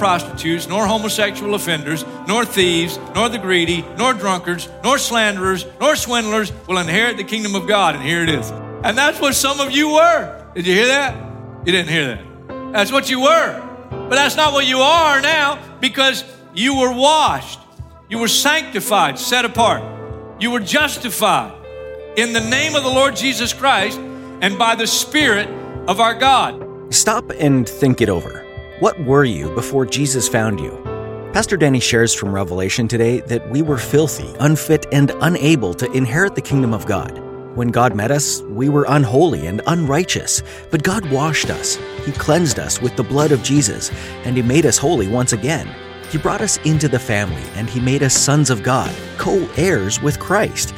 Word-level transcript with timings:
Prostitutes, 0.00 0.66
nor 0.66 0.86
homosexual 0.86 1.54
offenders, 1.54 2.06
nor 2.26 2.46
thieves, 2.46 2.98
nor 3.14 3.28
the 3.28 3.36
greedy, 3.36 3.84
nor 3.98 4.14
drunkards, 4.14 4.66
nor 4.82 4.96
slanderers, 4.96 5.66
nor 5.78 5.94
swindlers 5.94 6.50
will 6.66 6.78
inherit 6.78 7.18
the 7.18 7.24
kingdom 7.24 7.54
of 7.54 7.68
God. 7.68 7.94
And 7.94 8.02
here 8.02 8.22
it 8.22 8.30
is. 8.30 8.50
And 8.82 8.96
that's 8.96 9.20
what 9.20 9.34
some 9.34 9.60
of 9.60 9.70
you 9.70 9.90
were. 9.90 10.50
Did 10.54 10.66
you 10.66 10.72
hear 10.72 10.86
that? 10.86 11.14
You 11.66 11.72
didn't 11.72 11.90
hear 11.90 12.06
that. 12.06 12.72
That's 12.72 12.90
what 12.90 13.10
you 13.10 13.20
were. 13.20 13.68
But 13.90 14.14
that's 14.16 14.36
not 14.36 14.54
what 14.54 14.66
you 14.66 14.78
are 14.78 15.20
now 15.20 15.62
because 15.80 16.24
you 16.54 16.78
were 16.78 16.92
washed, 16.92 17.60
you 18.08 18.18
were 18.18 18.28
sanctified, 18.28 19.18
set 19.18 19.44
apart, 19.44 19.82
you 20.40 20.50
were 20.50 20.60
justified 20.60 21.52
in 22.16 22.32
the 22.32 22.40
name 22.40 22.74
of 22.74 22.84
the 22.84 22.88
Lord 22.88 23.14
Jesus 23.16 23.52
Christ 23.52 23.98
and 23.98 24.58
by 24.58 24.76
the 24.76 24.86
Spirit 24.86 25.48
of 25.86 26.00
our 26.00 26.14
God. 26.14 26.94
Stop 26.94 27.30
and 27.38 27.68
think 27.68 28.00
it 28.00 28.08
over. 28.08 28.39
What 28.80 28.98
were 29.04 29.24
you 29.24 29.54
before 29.54 29.84
Jesus 29.84 30.26
found 30.26 30.58
you? 30.58 30.70
Pastor 31.34 31.58
Danny 31.58 31.80
shares 31.80 32.14
from 32.14 32.32
Revelation 32.32 32.88
today 32.88 33.20
that 33.20 33.50
we 33.50 33.60
were 33.60 33.76
filthy, 33.76 34.34
unfit, 34.40 34.86
and 34.90 35.12
unable 35.20 35.74
to 35.74 35.92
inherit 35.92 36.34
the 36.34 36.40
kingdom 36.40 36.72
of 36.72 36.86
God. 36.86 37.18
When 37.54 37.68
God 37.68 37.94
met 37.94 38.10
us, 38.10 38.40
we 38.40 38.70
were 38.70 38.86
unholy 38.88 39.48
and 39.48 39.60
unrighteous, 39.66 40.42
but 40.70 40.82
God 40.82 41.04
washed 41.10 41.50
us. 41.50 41.76
He 42.06 42.12
cleansed 42.12 42.58
us 42.58 42.80
with 42.80 42.96
the 42.96 43.02
blood 43.02 43.32
of 43.32 43.42
Jesus, 43.42 43.90
and 44.24 44.34
He 44.34 44.42
made 44.42 44.64
us 44.64 44.78
holy 44.78 45.08
once 45.08 45.34
again. 45.34 45.68
He 46.08 46.16
brought 46.16 46.40
us 46.40 46.56
into 46.64 46.88
the 46.88 46.98
family, 46.98 47.44
and 47.56 47.68
He 47.68 47.80
made 47.80 48.02
us 48.02 48.16
sons 48.16 48.48
of 48.48 48.62
God, 48.62 48.90
co 49.18 49.46
heirs 49.58 50.00
with 50.00 50.18
Christ. 50.18 50.72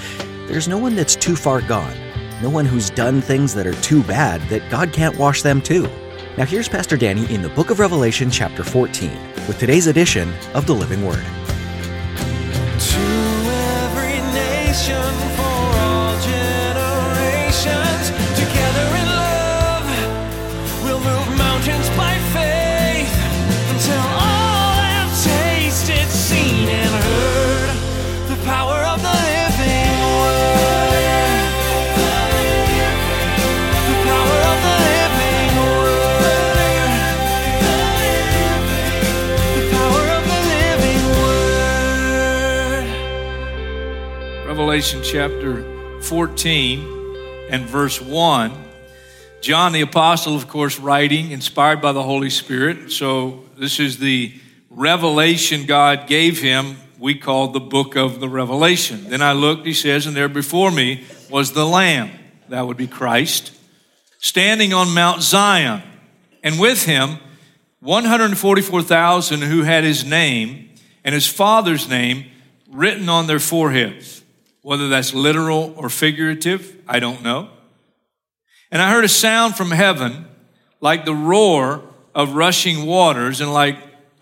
There's 0.48 0.66
no 0.66 0.76
one 0.76 0.96
that's 0.96 1.14
too 1.14 1.36
far 1.36 1.60
gone, 1.60 1.96
no 2.42 2.50
one 2.50 2.64
who's 2.64 2.90
done 2.90 3.20
things 3.20 3.54
that 3.54 3.68
are 3.68 3.80
too 3.80 4.02
bad 4.02 4.40
that 4.48 4.68
God 4.72 4.92
can't 4.92 5.18
wash 5.18 5.42
them 5.42 5.62
too. 5.62 5.88
Now, 6.38 6.46
here's 6.46 6.66
Pastor 6.66 6.96
Danny 6.96 7.30
in 7.32 7.42
the 7.42 7.50
book 7.50 7.68
of 7.68 7.78
Revelation, 7.78 8.30
chapter 8.30 8.64
14, 8.64 9.10
with 9.46 9.58
today's 9.58 9.86
edition 9.86 10.32
of 10.54 10.66
the 10.66 10.72
Living 10.72 11.04
Word. 11.04 11.22
Revelation 44.72 45.02
chapter 45.04 46.00
14 46.00 46.80
and 47.50 47.66
verse 47.66 48.00
1. 48.00 48.52
John 49.42 49.72
the 49.72 49.82
Apostle, 49.82 50.34
of 50.34 50.48
course, 50.48 50.78
writing, 50.78 51.30
inspired 51.30 51.82
by 51.82 51.92
the 51.92 52.02
Holy 52.02 52.30
Spirit. 52.30 52.90
So, 52.90 53.44
this 53.58 53.78
is 53.78 53.98
the 53.98 54.32
revelation 54.70 55.66
God 55.66 56.06
gave 56.06 56.40
him, 56.40 56.78
we 56.98 57.14
call 57.14 57.48
the 57.48 57.60
book 57.60 57.96
of 57.96 58.18
the 58.18 58.30
Revelation. 58.30 59.10
Then 59.10 59.20
I 59.20 59.34
looked, 59.34 59.66
he 59.66 59.74
says, 59.74 60.06
and 60.06 60.16
there 60.16 60.26
before 60.26 60.70
me 60.70 61.04
was 61.28 61.52
the 61.52 61.66
Lamb, 61.66 62.10
that 62.48 62.66
would 62.66 62.78
be 62.78 62.86
Christ, 62.86 63.52
standing 64.20 64.72
on 64.72 64.94
Mount 64.94 65.20
Zion, 65.20 65.82
and 66.42 66.58
with 66.58 66.86
him 66.86 67.18
144,000 67.80 69.42
who 69.42 69.64
had 69.64 69.84
his 69.84 70.02
name 70.02 70.70
and 71.04 71.14
his 71.14 71.26
father's 71.26 71.90
name 71.90 72.24
written 72.70 73.10
on 73.10 73.26
their 73.26 73.38
foreheads. 73.38 74.21
Whether 74.62 74.88
that's 74.88 75.12
literal 75.12 75.74
or 75.76 75.88
figurative, 75.88 76.80
I 76.88 77.00
don't 77.00 77.22
know. 77.22 77.50
And 78.70 78.80
I 78.80 78.90
heard 78.90 79.04
a 79.04 79.08
sound 79.08 79.56
from 79.56 79.70
heaven 79.70 80.24
like 80.80 81.04
the 81.04 81.14
roar 81.14 81.82
of 82.14 82.34
rushing 82.34 82.86
waters 82.86 83.40
and 83.40 83.52
like 83.52 83.76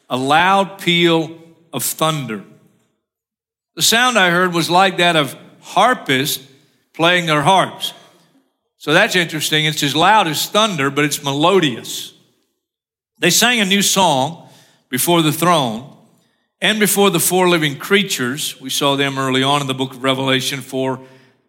a 0.08 0.16
loud 0.16 0.80
peal 0.80 1.38
of 1.72 1.84
thunder. 1.84 2.42
The 3.76 3.82
sound 3.82 4.18
I 4.18 4.30
heard 4.30 4.52
was 4.52 4.68
like 4.68 4.96
that 4.96 5.16
of 5.16 5.36
harpists 5.60 6.44
playing 6.94 7.26
their 7.26 7.42
harps. 7.42 7.92
So 8.78 8.92
that's 8.92 9.14
interesting. 9.14 9.66
It's 9.66 9.82
as 9.82 9.94
loud 9.94 10.26
as 10.26 10.48
thunder, 10.48 10.90
but 10.90 11.04
it's 11.04 11.22
melodious. 11.22 12.14
They 13.18 13.30
sang 13.30 13.60
a 13.60 13.64
new 13.64 13.82
song 13.82 14.48
before 14.88 15.22
the 15.22 15.32
throne 15.32 15.96
and 16.60 16.78
before 16.78 17.10
the 17.10 17.20
four 17.20 17.48
living 17.48 17.78
creatures. 17.78 18.60
We 18.60 18.70
saw 18.70 18.96
them 18.96 19.18
early 19.18 19.42
on 19.42 19.60
in 19.60 19.66
the 19.66 19.74
book 19.74 19.92
of 19.92 20.02
Revelation, 20.02 20.60
four 20.60 21.00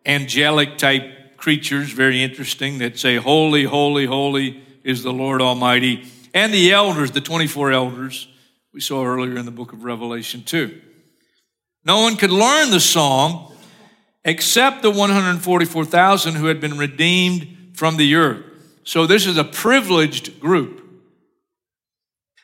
angelic 0.05 0.77
type 0.77 1.37
creatures, 1.37 1.91
very 1.91 2.23
interesting, 2.23 2.77
that 2.79 2.97
say, 2.97 3.17
Holy, 3.17 3.63
holy, 3.63 4.05
holy 4.05 4.61
is 4.83 5.03
the 5.03 5.13
Lord 5.13 5.41
Almighty. 5.41 6.05
And 6.33 6.53
the 6.53 6.71
elders, 6.71 7.11
the 7.11 7.21
24 7.21 7.71
elders, 7.71 8.27
we 8.73 8.79
saw 8.79 9.03
earlier 9.03 9.37
in 9.37 9.45
the 9.45 9.51
book 9.51 9.73
of 9.73 9.83
Revelation, 9.83 10.43
too. 10.43 10.79
No 11.83 12.01
one 12.01 12.15
could 12.15 12.31
learn 12.31 12.71
the 12.71 12.79
song 12.79 13.53
except 14.23 14.81
the 14.81 14.91
144,000 14.91 16.35
who 16.35 16.45
had 16.45 16.61
been 16.61 16.77
redeemed 16.77 17.71
from 17.73 17.97
the 17.97 18.15
earth. 18.15 18.45
So 18.83 19.07
this 19.07 19.25
is 19.25 19.37
a 19.37 19.43
privileged 19.43 20.39
group. 20.39 20.80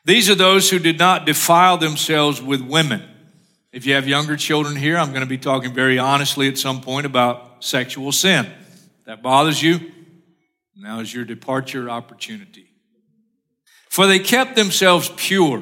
These 0.07 0.29
are 0.29 0.35
those 0.35 0.69
who 0.69 0.79
did 0.79 0.97
not 0.97 1.25
defile 1.25 1.78
themselves 1.78 2.41
with 2.41 2.62
women. 2.62 3.03
If 3.73 3.85
you 3.85 3.95
have 3.95 4.07
younger 4.07 4.38
children 4.38 4.78
here, 4.78 4.97
I'm 4.97 5.09
going 5.09 5.19
to 5.19 5.28
be 5.28 5.38
talking 5.38 5.73
very 5.73 6.00
honestly 6.00 6.47
at 6.47 6.57
some 6.57 6.79
point 6.79 7.06
about 7.06 7.62
sexual 7.62 8.13
sin. 8.13 8.45
If 9.00 9.06
that 9.07 9.22
bothers 9.22 9.62
you, 9.62 9.81
now 10.78 11.01
is 11.01 11.13
your 11.13 11.25
departure 11.25 11.90
opportunity. 11.90 12.69
For 13.90 14.07
they 14.07 14.19
kept 14.19 14.56
themselves 14.56 15.12
pure. 15.18 15.62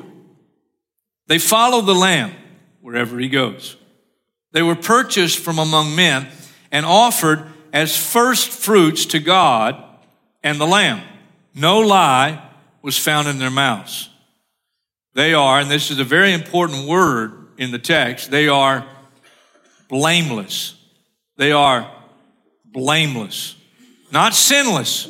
They 1.26 1.40
followed 1.40 1.88
the 1.88 1.96
Lamb 1.96 2.32
wherever 2.82 3.18
he 3.18 3.30
goes. 3.30 3.78
They 4.52 4.62
were 4.62 4.76
purchased 4.76 5.40
from 5.40 5.58
among 5.58 5.96
men 5.96 6.28
and 6.72 6.86
offered 6.86 7.48
as 7.74 7.98
first 7.98 8.50
fruits 8.50 9.08
to 9.08 9.20
God 9.20 9.84
and 10.44 10.62
the 10.62 10.68
Lamb. 10.68 11.02
No 11.56 11.80
lie 11.80 12.48
was 12.84 12.96
found 12.96 13.28
in 13.28 13.40
their 13.40 13.50
mouths. 13.50 14.10
They 15.16 15.34
are, 15.34 15.62
and 15.62 15.72
this 15.72 15.92
is 15.92 16.00
a 16.00 16.04
very 16.04 16.34
important 16.34 16.88
word 16.88 17.48
in 17.58 17.72
the 17.72 17.80
text, 17.80 18.30
they 18.30 18.50
are 18.50 18.86
blameless. 19.88 20.76
They 21.38 21.54
are 21.54 21.90
blameless, 22.66 23.56
not 24.12 24.34
sinless. 24.34 25.08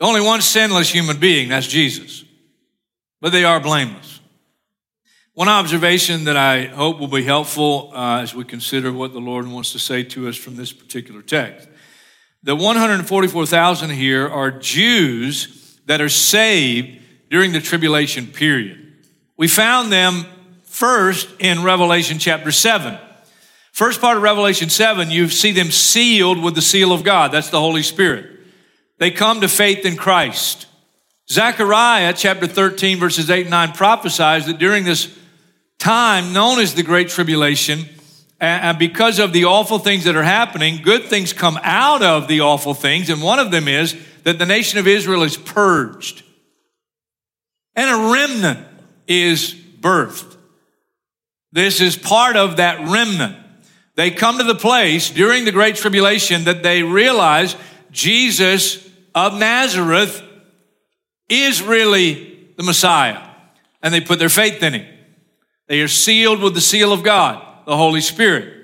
Only 0.00 0.20
one 0.20 0.40
sinless 0.40 0.90
human 0.90 1.18
being, 1.18 1.50
that's 1.50 1.66
Jesus. 1.66 2.24
But 3.20 3.30
they 3.30 3.44
are 3.44 3.60
blameless. 3.60 4.20
One 5.34 5.48
observation 5.48 6.24
that 6.24 6.36
I 6.36 6.66
hope 6.66 6.98
will 6.98 7.08
be 7.08 7.22
helpful 7.22 7.92
uh, 7.94 8.20
as 8.22 8.34
we 8.34 8.44
consider 8.44 8.92
what 8.92 9.12
the 9.12 9.20
Lord 9.20 9.46
wants 9.46 9.72
to 9.72 9.78
say 9.78 10.02
to 10.04 10.28
us 10.28 10.36
from 10.36 10.56
this 10.56 10.72
particular 10.72 11.22
text. 11.22 11.68
The 12.42 12.56
144,000 12.56 13.90
here 13.90 14.28
are 14.28 14.50
Jews 14.50 15.78
that 15.86 16.00
are 16.00 16.08
saved 16.08 16.99
during 17.30 17.52
the 17.52 17.60
tribulation 17.60 18.26
period. 18.26 18.94
We 19.36 19.48
found 19.48 19.90
them 19.90 20.26
first 20.64 21.28
in 21.38 21.62
Revelation 21.62 22.18
chapter 22.18 22.52
7. 22.52 22.98
First 23.72 24.00
part 24.00 24.16
of 24.16 24.22
Revelation 24.22 24.68
7, 24.68 25.10
you 25.10 25.28
see 25.28 25.52
them 25.52 25.70
sealed 25.70 26.42
with 26.42 26.54
the 26.54 26.62
seal 26.62 26.92
of 26.92 27.04
God. 27.04 27.32
That's 27.32 27.50
the 27.50 27.60
Holy 27.60 27.82
Spirit. 27.82 28.26
They 28.98 29.10
come 29.10 29.40
to 29.40 29.48
faith 29.48 29.86
in 29.86 29.96
Christ. 29.96 30.66
Zechariah 31.30 32.12
chapter 32.14 32.46
13, 32.46 32.98
verses 32.98 33.30
8 33.30 33.42
and 33.42 33.50
9 33.50 33.72
prophesies 33.72 34.46
that 34.46 34.58
during 34.58 34.84
this 34.84 35.16
time 35.78 36.32
known 36.32 36.58
as 36.58 36.74
the 36.74 36.82
Great 36.82 37.08
Tribulation, 37.08 37.86
and 38.40 38.78
because 38.78 39.18
of 39.18 39.32
the 39.32 39.44
awful 39.44 39.78
things 39.78 40.04
that 40.04 40.16
are 40.16 40.22
happening, 40.22 40.82
good 40.82 41.04
things 41.04 41.32
come 41.32 41.58
out 41.62 42.02
of 42.02 42.26
the 42.26 42.40
awful 42.40 42.74
things. 42.74 43.10
And 43.10 43.22
one 43.22 43.38
of 43.38 43.50
them 43.50 43.68
is 43.68 43.94
that 44.24 44.38
the 44.38 44.46
nation 44.46 44.78
of 44.78 44.86
Israel 44.86 45.22
is 45.22 45.36
purged. 45.36 46.22
And 47.76 47.90
a 47.90 48.12
remnant 48.12 48.66
is 49.06 49.54
birthed. 49.54 50.36
This 51.52 51.80
is 51.80 51.96
part 51.96 52.36
of 52.36 52.56
that 52.56 52.80
remnant. 52.88 53.36
They 53.96 54.10
come 54.10 54.38
to 54.38 54.44
the 54.44 54.54
place 54.54 55.10
during 55.10 55.44
the 55.44 55.52
Great 55.52 55.76
Tribulation 55.76 56.44
that 56.44 56.62
they 56.62 56.82
realize 56.82 57.56
Jesus 57.90 58.88
of 59.14 59.38
Nazareth 59.38 60.22
is 61.28 61.62
really 61.62 62.48
the 62.56 62.62
Messiah. 62.62 63.20
And 63.82 63.92
they 63.92 64.00
put 64.00 64.18
their 64.18 64.28
faith 64.28 64.62
in 64.62 64.74
him. 64.74 64.86
They 65.66 65.80
are 65.80 65.88
sealed 65.88 66.40
with 66.40 66.54
the 66.54 66.60
seal 66.60 66.92
of 66.92 67.02
God, 67.02 67.42
the 67.66 67.76
Holy 67.76 68.00
Spirit. 68.00 68.60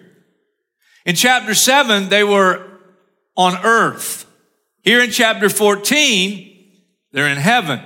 In 1.05 1.15
chapter 1.15 1.55
7, 1.55 2.09
they 2.09 2.25
were 2.25 2.67
on 3.37 3.57
earth. 3.65 4.27
Here 4.83 5.01
in 5.01 5.11
chapter 5.11 5.49
14, 5.49 6.73
they're 7.13 7.29
in 7.29 7.39
heaven. 7.39 7.81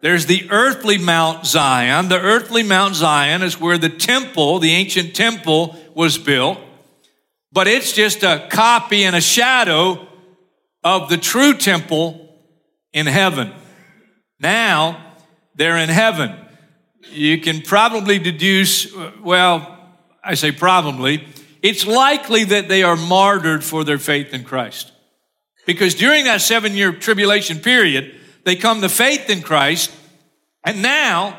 There's 0.00 0.26
the 0.26 0.48
earthly 0.50 0.96
Mount 0.98 1.44
Zion. 1.44 2.08
The 2.08 2.20
earthly 2.20 2.62
Mount 2.62 2.94
Zion 2.94 3.42
is 3.42 3.60
where 3.60 3.78
the 3.78 3.88
temple, 3.88 4.58
the 4.60 4.72
ancient 4.72 5.14
temple, 5.14 5.76
was 5.94 6.18
built. 6.18 6.58
But 7.52 7.66
it's 7.66 7.92
just 7.92 8.22
a 8.22 8.46
copy 8.50 9.04
and 9.04 9.16
a 9.16 9.20
shadow 9.20 10.06
of 10.84 11.08
the 11.08 11.16
true 11.16 11.54
temple 11.54 12.36
in 12.92 13.06
heaven. 13.06 13.52
Now, 14.38 15.14
they're 15.54 15.78
in 15.78 15.88
heaven. 15.88 16.34
You 17.10 17.40
can 17.40 17.62
probably 17.62 18.18
deduce, 18.18 18.94
well, 19.22 19.76
I 20.22 20.34
say 20.34 20.52
probably, 20.52 21.26
it's 21.62 21.86
likely 21.86 22.44
that 22.44 22.68
they 22.68 22.82
are 22.84 22.96
martyred 22.96 23.64
for 23.64 23.82
their 23.82 23.98
faith 23.98 24.32
in 24.32 24.44
Christ. 24.44 24.92
Because 25.66 25.94
during 25.94 26.24
that 26.24 26.40
seven 26.40 26.74
year 26.74 26.92
tribulation 26.92 27.58
period, 27.58 28.17
they 28.48 28.56
come 28.56 28.80
to 28.80 28.88
faith 28.88 29.28
in 29.28 29.42
Christ, 29.42 29.90
and 30.64 30.80
now, 30.80 31.38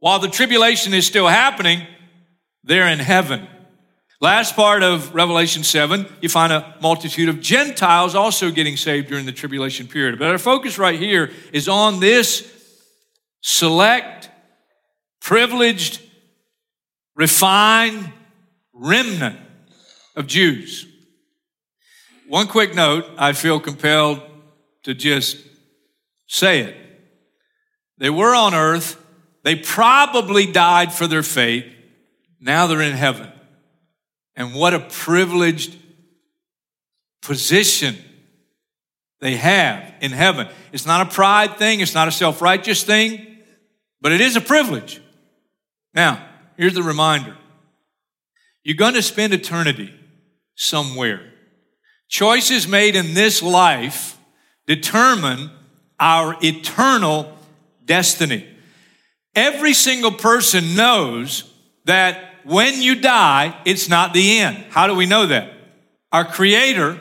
while 0.00 0.18
the 0.18 0.28
tribulation 0.28 0.92
is 0.92 1.06
still 1.06 1.26
happening, 1.26 1.86
they're 2.62 2.88
in 2.88 2.98
heaven. 2.98 3.48
Last 4.20 4.54
part 4.54 4.82
of 4.82 5.14
Revelation 5.14 5.64
7, 5.64 6.06
you 6.20 6.28
find 6.28 6.52
a 6.52 6.76
multitude 6.82 7.30
of 7.30 7.40
Gentiles 7.40 8.14
also 8.14 8.50
getting 8.50 8.76
saved 8.76 9.08
during 9.08 9.24
the 9.24 9.32
tribulation 9.32 9.88
period. 9.88 10.18
But 10.18 10.30
our 10.30 10.36
focus 10.36 10.76
right 10.76 10.98
here 10.98 11.30
is 11.54 11.68
on 11.68 12.00
this 12.00 12.46
select, 13.40 14.28
privileged, 15.22 16.02
refined 17.16 18.12
remnant 18.74 19.38
of 20.14 20.26
Jews. 20.26 20.86
One 22.28 22.46
quick 22.46 22.74
note, 22.74 23.06
I 23.16 23.32
feel 23.32 23.58
compelled 23.58 24.20
to 24.82 24.92
just 24.92 25.38
say 26.30 26.60
it. 26.60 26.76
They 27.98 28.08
were 28.08 28.34
on 28.34 28.54
earth. 28.54 28.96
They 29.42 29.56
probably 29.56 30.46
died 30.46 30.92
for 30.92 31.08
their 31.08 31.24
faith. 31.24 31.66
Now 32.40 32.66
they're 32.66 32.80
in 32.80 32.92
heaven. 32.92 33.30
And 34.36 34.54
what 34.54 34.72
a 34.72 34.78
privileged 34.80 35.76
position 37.20 37.96
they 39.20 39.36
have 39.36 39.92
in 40.00 40.12
heaven. 40.12 40.48
It's 40.72 40.86
not 40.86 41.06
a 41.06 41.10
pride 41.10 41.56
thing, 41.56 41.80
it's 41.80 41.94
not 41.94 42.08
a 42.08 42.12
self 42.12 42.40
righteous 42.40 42.84
thing, 42.84 43.38
but 44.00 44.12
it 44.12 44.20
is 44.20 44.36
a 44.36 44.40
privilege. 44.40 45.02
Now, 45.92 46.24
here's 46.56 46.74
the 46.74 46.82
reminder 46.82 47.36
you're 48.62 48.76
going 48.76 48.94
to 48.94 49.02
spend 49.02 49.34
eternity 49.34 49.92
somewhere. 50.54 51.26
Choices 52.08 52.68
made 52.68 52.94
in 52.94 53.14
this 53.14 53.42
life 53.42 54.16
determine 54.66 55.50
our 56.00 56.36
eternal 56.42 57.36
destiny. 57.84 58.48
Every 59.34 59.74
single 59.74 60.10
person 60.10 60.74
knows 60.74 61.52
that 61.84 62.34
when 62.44 62.80
you 62.80 63.00
die, 63.00 63.56
it's 63.64 63.88
not 63.88 64.14
the 64.14 64.40
end. 64.40 64.64
How 64.70 64.86
do 64.86 64.94
we 64.94 65.06
know 65.06 65.26
that? 65.26 65.52
Our 66.10 66.24
Creator 66.24 67.00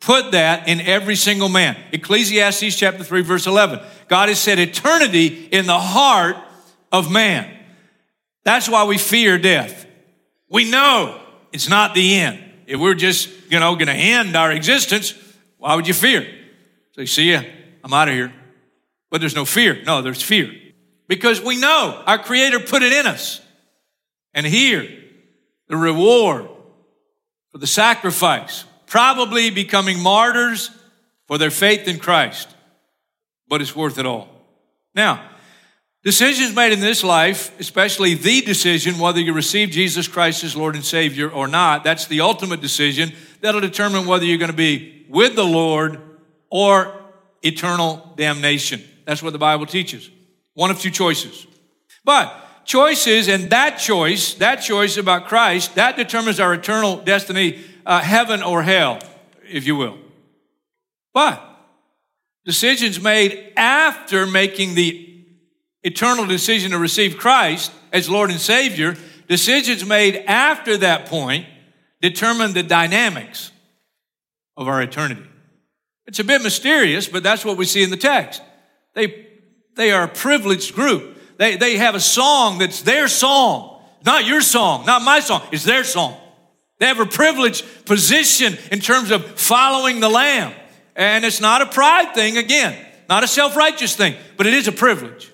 put 0.00 0.32
that 0.32 0.68
in 0.68 0.80
every 0.80 1.16
single 1.16 1.48
man. 1.48 1.76
Ecclesiastes 1.92 2.76
chapter 2.76 3.02
3, 3.02 3.22
verse 3.22 3.46
11. 3.46 3.80
God 4.08 4.28
has 4.28 4.38
set 4.38 4.58
eternity 4.58 5.26
in 5.50 5.66
the 5.66 5.78
heart 5.78 6.36
of 6.92 7.10
man. 7.10 7.52
That's 8.44 8.68
why 8.68 8.84
we 8.84 8.96
fear 8.96 9.38
death. 9.38 9.86
We 10.48 10.70
know 10.70 11.20
it's 11.52 11.68
not 11.68 11.94
the 11.94 12.18
end. 12.18 12.42
If 12.66 12.78
we're 12.78 12.94
just, 12.94 13.28
you 13.50 13.58
know, 13.58 13.74
going 13.74 13.88
to 13.88 13.92
end 13.92 14.36
our 14.36 14.52
existence, 14.52 15.14
why 15.58 15.74
would 15.74 15.88
you 15.88 15.94
fear? 15.94 16.26
So 16.92 17.00
you 17.00 17.06
see, 17.06 17.34
I'm 17.34 17.92
out 17.92 18.08
of 18.08 18.14
here. 18.14 18.32
But 19.16 19.20
there's 19.20 19.34
no 19.34 19.46
fear. 19.46 19.82
No, 19.86 20.02
there's 20.02 20.20
fear. 20.20 20.52
Because 21.08 21.40
we 21.40 21.56
know 21.56 22.02
our 22.06 22.18
Creator 22.18 22.60
put 22.60 22.82
it 22.82 22.92
in 22.92 23.06
us. 23.06 23.40
And 24.34 24.44
here, 24.44 24.86
the 25.68 25.76
reward 25.78 26.50
for 27.50 27.56
the 27.56 27.66
sacrifice, 27.66 28.66
probably 28.84 29.48
becoming 29.48 30.02
martyrs 30.02 30.70
for 31.26 31.38
their 31.38 31.50
faith 31.50 31.88
in 31.88 31.98
Christ, 31.98 32.54
but 33.48 33.62
it's 33.62 33.74
worth 33.74 33.96
it 33.96 34.04
all. 34.04 34.28
Now, 34.94 35.26
decisions 36.04 36.54
made 36.54 36.74
in 36.74 36.80
this 36.80 37.02
life, 37.02 37.58
especially 37.58 38.12
the 38.12 38.42
decision 38.42 38.98
whether 38.98 39.18
you 39.18 39.32
receive 39.32 39.70
Jesus 39.70 40.06
Christ 40.08 40.44
as 40.44 40.54
Lord 40.54 40.74
and 40.74 40.84
Savior 40.84 41.30
or 41.30 41.48
not, 41.48 41.84
that's 41.84 42.06
the 42.06 42.20
ultimate 42.20 42.60
decision 42.60 43.14
that'll 43.40 43.62
determine 43.62 44.04
whether 44.04 44.26
you're 44.26 44.36
going 44.36 44.50
to 44.50 44.54
be 44.54 45.06
with 45.08 45.36
the 45.36 45.42
Lord 45.42 46.02
or 46.50 46.92
eternal 47.42 48.12
damnation. 48.18 48.82
That's 49.06 49.22
what 49.22 49.32
the 49.32 49.38
Bible 49.38 49.64
teaches. 49.64 50.10
One 50.54 50.70
of 50.70 50.78
two 50.78 50.90
choices. 50.90 51.46
But 52.04 52.34
choices, 52.64 53.28
and 53.28 53.48
that 53.50 53.78
choice, 53.78 54.34
that 54.34 54.56
choice 54.56 54.96
about 54.98 55.28
Christ, 55.28 55.76
that 55.76 55.96
determines 55.96 56.40
our 56.40 56.52
eternal 56.52 56.96
destiny, 56.96 57.64
uh, 57.86 58.00
heaven 58.00 58.42
or 58.42 58.62
hell, 58.62 58.98
if 59.48 59.66
you 59.66 59.76
will. 59.76 59.96
But 61.14 61.42
decisions 62.44 63.00
made 63.00 63.52
after 63.56 64.26
making 64.26 64.74
the 64.74 65.24
eternal 65.82 66.26
decision 66.26 66.72
to 66.72 66.78
receive 66.78 67.16
Christ 67.16 67.72
as 67.92 68.10
Lord 68.10 68.30
and 68.30 68.40
Savior, 68.40 68.96
decisions 69.28 69.86
made 69.86 70.16
after 70.26 70.76
that 70.78 71.06
point 71.06 71.46
determine 72.02 72.52
the 72.52 72.62
dynamics 72.62 73.52
of 74.56 74.68
our 74.68 74.82
eternity. 74.82 75.24
It's 76.06 76.18
a 76.18 76.24
bit 76.24 76.42
mysterious, 76.42 77.08
but 77.08 77.22
that's 77.22 77.44
what 77.44 77.56
we 77.56 77.64
see 77.64 77.82
in 77.82 77.90
the 77.90 77.96
text. 77.96 78.42
They, 78.96 79.26
they 79.76 79.92
are 79.92 80.04
a 80.04 80.08
privileged 80.08 80.74
group. 80.74 81.18
They, 81.36 81.56
they 81.56 81.76
have 81.76 81.94
a 81.94 82.00
song 82.00 82.58
that's 82.58 82.80
their 82.80 83.06
song, 83.06 83.82
not 84.04 84.24
your 84.24 84.40
song, 84.40 84.86
not 84.86 85.02
my 85.02 85.20
song. 85.20 85.42
It's 85.52 85.64
their 85.64 85.84
song. 85.84 86.16
They 86.80 86.86
have 86.86 86.98
a 86.98 87.06
privileged 87.06 87.64
position 87.84 88.56
in 88.72 88.80
terms 88.80 89.10
of 89.10 89.24
following 89.38 90.00
the 90.00 90.08
Lamb. 90.08 90.52
And 90.96 91.26
it's 91.26 91.42
not 91.42 91.60
a 91.60 91.66
pride 91.66 92.14
thing, 92.14 92.38
again, 92.38 92.74
not 93.08 93.22
a 93.22 93.28
self 93.28 93.54
righteous 93.54 93.94
thing, 93.94 94.14
but 94.38 94.46
it 94.46 94.54
is 94.54 94.66
a 94.66 94.72
privilege. 94.72 95.30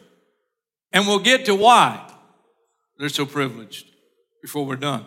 And 0.92 1.06
we'll 1.06 1.20
get 1.20 1.46
to 1.46 1.54
why 1.54 2.04
they're 2.98 3.08
so 3.08 3.24
privileged 3.24 3.86
before 4.42 4.66
we're 4.66 4.76
done. 4.76 5.06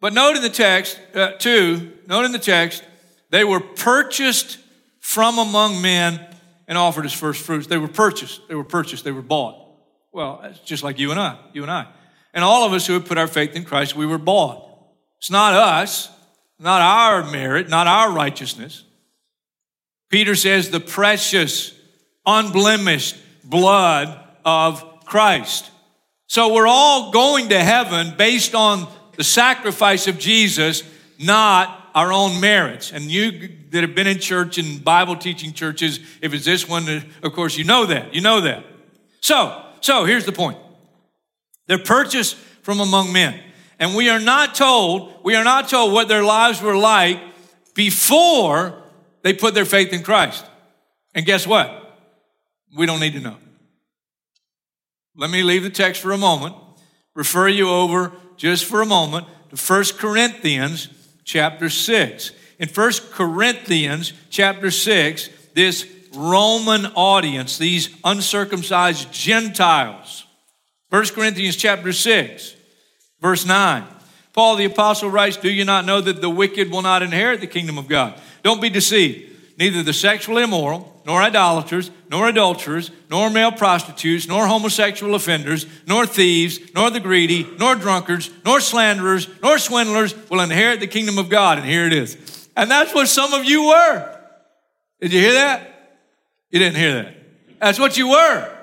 But 0.00 0.12
note 0.12 0.36
in 0.36 0.42
the 0.42 0.48
text, 0.48 0.98
uh, 1.14 1.32
too, 1.32 1.92
note 2.06 2.24
in 2.24 2.32
the 2.32 2.38
text, 2.38 2.84
they 3.30 3.42
were 3.42 3.60
purchased 3.60 4.58
from 5.00 5.38
among 5.38 5.82
men 5.82 6.24
and 6.70 6.78
offered 6.78 7.04
as 7.04 7.12
first 7.12 7.42
fruits. 7.42 7.66
They 7.66 7.78
were 7.78 7.88
purchased. 7.88 8.46
They 8.48 8.54
were 8.54 8.64
purchased. 8.64 9.02
They 9.02 9.10
were 9.10 9.22
bought. 9.22 9.56
Well, 10.12 10.40
it's 10.44 10.60
just 10.60 10.84
like 10.84 11.00
you 11.00 11.10
and 11.10 11.18
I, 11.18 11.36
you 11.52 11.62
and 11.62 11.70
I. 11.70 11.88
And 12.32 12.44
all 12.44 12.64
of 12.64 12.72
us 12.72 12.86
who 12.86 12.92
have 12.92 13.06
put 13.06 13.18
our 13.18 13.26
faith 13.26 13.56
in 13.56 13.64
Christ, 13.64 13.96
we 13.96 14.06
were 14.06 14.18
bought. 14.18 14.68
It's 15.18 15.32
not 15.32 15.52
us, 15.52 16.08
not 16.60 16.80
our 16.80 17.28
merit, 17.28 17.68
not 17.68 17.88
our 17.88 18.12
righteousness. 18.12 18.84
Peter 20.10 20.36
says 20.36 20.70
the 20.70 20.78
precious, 20.78 21.74
unblemished 22.24 23.16
blood 23.42 24.16
of 24.44 25.04
Christ. 25.04 25.68
So 26.28 26.54
we're 26.54 26.68
all 26.68 27.10
going 27.10 27.48
to 27.48 27.58
heaven 27.58 28.14
based 28.16 28.54
on 28.54 28.86
the 29.16 29.24
sacrifice 29.24 30.06
of 30.06 30.20
Jesus, 30.20 30.84
not 31.18 31.79
our 31.94 32.12
own 32.12 32.40
merits. 32.40 32.92
And 32.92 33.04
you 33.04 33.48
that 33.70 33.82
have 33.82 33.94
been 33.94 34.06
in 34.06 34.18
church 34.18 34.58
and 34.58 34.82
Bible 34.82 35.16
teaching 35.16 35.52
churches, 35.52 36.00
if 36.20 36.34
it's 36.34 36.44
this 36.44 36.68
one, 36.68 36.88
uh, 36.88 37.02
of 37.22 37.32
course, 37.32 37.56
you 37.56 37.64
know 37.64 37.86
that. 37.86 38.14
You 38.14 38.20
know 38.20 38.40
that. 38.40 38.64
So, 39.20 39.64
so 39.80 40.04
here's 40.04 40.24
the 40.24 40.32
point. 40.32 40.58
They're 41.66 41.78
purchased 41.78 42.36
from 42.62 42.80
among 42.80 43.12
men. 43.12 43.40
And 43.78 43.94
we 43.94 44.10
are 44.10 44.20
not 44.20 44.54
told, 44.54 45.24
we 45.24 45.34
are 45.36 45.44
not 45.44 45.68
told 45.68 45.92
what 45.92 46.08
their 46.08 46.22
lives 46.22 46.60
were 46.60 46.76
like 46.76 47.18
before 47.74 48.82
they 49.22 49.32
put 49.32 49.54
their 49.54 49.64
faith 49.64 49.92
in 49.92 50.02
Christ. 50.02 50.44
And 51.14 51.24
guess 51.24 51.46
what? 51.46 51.98
We 52.76 52.86
don't 52.86 53.00
need 53.00 53.14
to 53.14 53.20
know. 53.20 53.36
Let 55.16 55.30
me 55.30 55.42
leave 55.42 55.62
the 55.62 55.70
text 55.70 56.00
for 56.00 56.12
a 56.12 56.18
moment, 56.18 56.54
refer 57.14 57.48
you 57.48 57.68
over 57.68 58.12
just 58.36 58.64
for 58.64 58.80
a 58.80 58.86
moment 58.86 59.26
to 59.50 59.56
1 59.56 59.84
Corinthians 59.98 60.88
chapter 61.30 61.68
6. 61.68 62.32
In 62.58 62.68
1 62.68 62.92
Corinthians 63.12 64.12
chapter 64.30 64.70
6, 64.70 65.30
this 65.54 65.86
Roman 66.14 66.86
audience, 66.86 67.56
these 67.56 67.94
uncircumcised 68.04 69.12
Gentiles, 69.12 70.26
1 70.90 71.06
Corinthians 71.06 71.56
chapter 71.56 71.92
6, 71.92 72.56
verse 73.20 73.46
9. 73.46 73.84
Paul 74.32 74.56
the 74.56 74.64
apostle 74.64 75.08
writes, 75.08 75.36
Do 75.36 75.50
you 75.50 75.64
not 75.64 75.84
know 75.84 76.00
that 76.00 76.20
the 76.20 76.28
wicked 76.28 76.70
will 76.70 76.82
not 76.82 77.02
inherit 77.02 77.40
the 77.40 77.46
kingdom 77.46 77.78
of 77.78 77.86
God? 77.86 78.20
Don't 78.42 78.60
be 78.60 78.70
deceived. 78.70 79.29
Neither 79.60 79.82
the 79.82 79.92
sexually 79.92 80.42
immoral, 80.42 81.02
nor 81.04 81.20
idolaters, 81.20 81.90
nor 82.08 82.30
adulterers, 82.30 82.90
nor 83.10 83.28
male 83.28 83.52
prostitutes, 83.52 84.26
nor 84.26 84.46
homosexual 84.46 85.14
offenders, 85.14 85.66
nor 85.86 86.06
thieves, 86.06 86.58
nor 86.74 86.88
the 86.88 86.98
greedy, 86.98 87.46
nor 87.58 87.74
drunkards, 87.74 88.30
nor 88.42 88.62
slanderers, 88.62 89.28
nor 89.42 89.58
swindlers 89.58 90.14
will 90.30 90.40
inherit 90.40 90.80
the 90.80 90.86
kingdom 90.86 91.18
of 91.18 91.28
God. 91.28 91.58
And 91.58 91.66
here 91.66 91.84
it 91.84 91.92
is. 91.92 92.48
And 92.56 92.70
that's 92.70 92.94
what 92.94 93.06
some 93.08 93.34
of 93.34 93.44
you 93.44 93.66
were. 93.66 94.18
Did 94.98 95.12
you 95.12 95.20
hear 95.20 95.34
that? 95.34 95.98
You 96.50 96.58
didn't 96.58 96.76
hear 96.76 96.94
that. 97.02 97.14
That's 97.60 97.78
what 97.78 97.98
you 97.98 98.08
were. 98.08 98.58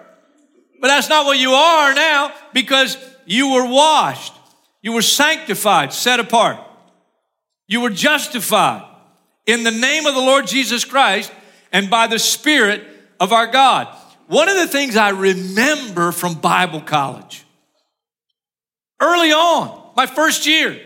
But 0.82 0.88
that's 0.88 1.10
not 1.10 1.27
what 1.27 1.38
you 1.38 1.51
are 1.51 1.94
now 1.94 2.34
because 2.54 2.98
you 3.27 3.54
were 3.54 3.68
washed. 3.70 4.34
You 4.82 4.94
were 4.94 5.04
sanctified, 5.04 5.94
set 5.94 6.20
apart. 6.20 6.58
You 7.68 7.82
were 7.82 7.92
justified 7.92 8.97
in 9.48 9.63
the 9.63 9.72
name 9.72 10.06
of 10.06 10.13
the 10.13 10.22
Lord 10.22 10.46
Jesus 10.46 10.86
Christ 10.86 11.32
and 11.72 11.89
by 11.89 12.06
the 12.06 12.20
Spirit 12.20 12.84
of 13.20 13.34
our 13.34 13.48
God. 13.48 13.88
One 14.27 14.50
of 14.50 14.56
the 14.56 14.68
things 14.68 14.96
I 14.96 15.10
remember 15.10 16.12
from 16.12 16.36
Bible 16.36 16.82
college, 16.82 17.46
early 19.00 19.32
on, 19.32 19.94
my 19.96 20.06
first 20.06 20.46
year, 20.46 20.80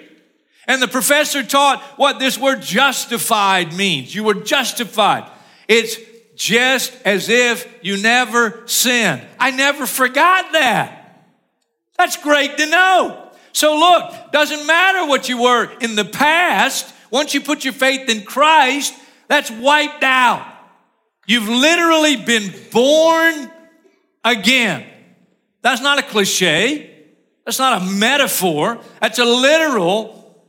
and 0.68 0.82
the 0.82 0.88
professor 0.88 1.44
taught 1.44 1.82
what 1.98 2.20
this 2.20 2.38
word 2.38 2.62
justified 2.62 3.74
means. 3.74 4.14
You 4.14 4.24
were 4.24 4.36
justified. 4.36 5.30
It's 5.68 5.98
just 6.36 6.94
as 7.04 7.30
if 7.30 7.68
you 7.82 7.98
never 7.98 8.66
sinned. 8.68 9.22
I 9.40 9.52
never 9.52 9.88
forgot 9.88 10.52
that. 10.54 11.28
That's 11.98 12.16
great 12.18 12.58
to 12.58 12.68
know. 12.68 13.32
So 13.54 13.78
look, 13.78 14.32
doesn't 14.32 14.66
matter 14.66 15.08
what 15.08 15.30
you 15.30 15.42
were 15.42 15.70
in 15.82 15.96
the 15.96 16.06
past. 16.06 16.94
Once 17.12 17.34
you 17.34 17.42
put 17.42 17.64
your 17.64 17.74
faith 17.74 18.10
in 18.10 18.24
Christ, 18.24 18.94
that's 19.28 19.52
wiped 19.52 20.04
out. 20.04 20.48
You've 21.28 21.48
literally 21.48 22.16
been 22.16 22.54
born 22.72 23.52
again. 24.24 24.86
That's 25.62 25.82
not 25.82 26.00
a 26.00 26.04
cliche. 26.04 26.88
That's 27.46 27.60
not 27.60 27.82
a 27.82 27.86
metaphor. 27.86 28.80
That's 29.02 29.20
a 29.20 29.26
literal. 29.26 30.44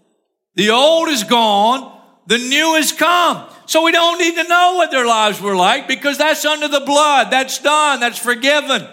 The 0.55 0.71
old 0.71 1.09
is 1.09 1.25
gone. 1.25 2.01
The 2.27 2.39
new 2.39 2.75
has 2.75 2.93
come. 2.93 3.49
So 3.67 3.85
we 3.85 3.93
don't 3.93 4.19
need 4.19 4.37
to 4.37 4.49
know 4.49 4.75
what 4.77 4.91
their 4.91 5.07
lives 5.07 5.41
were 5.41 5.57
like 5.57 5.89
because 5.89 6.19
that's 6.19 6.45
under 6.45 6.69
the 6.69 6.81
blood. 6.81 7.31
That's 7.31 7.59
done. 7.59 8.01
That's 8.01 8.19
forgiven. 8.19 8.87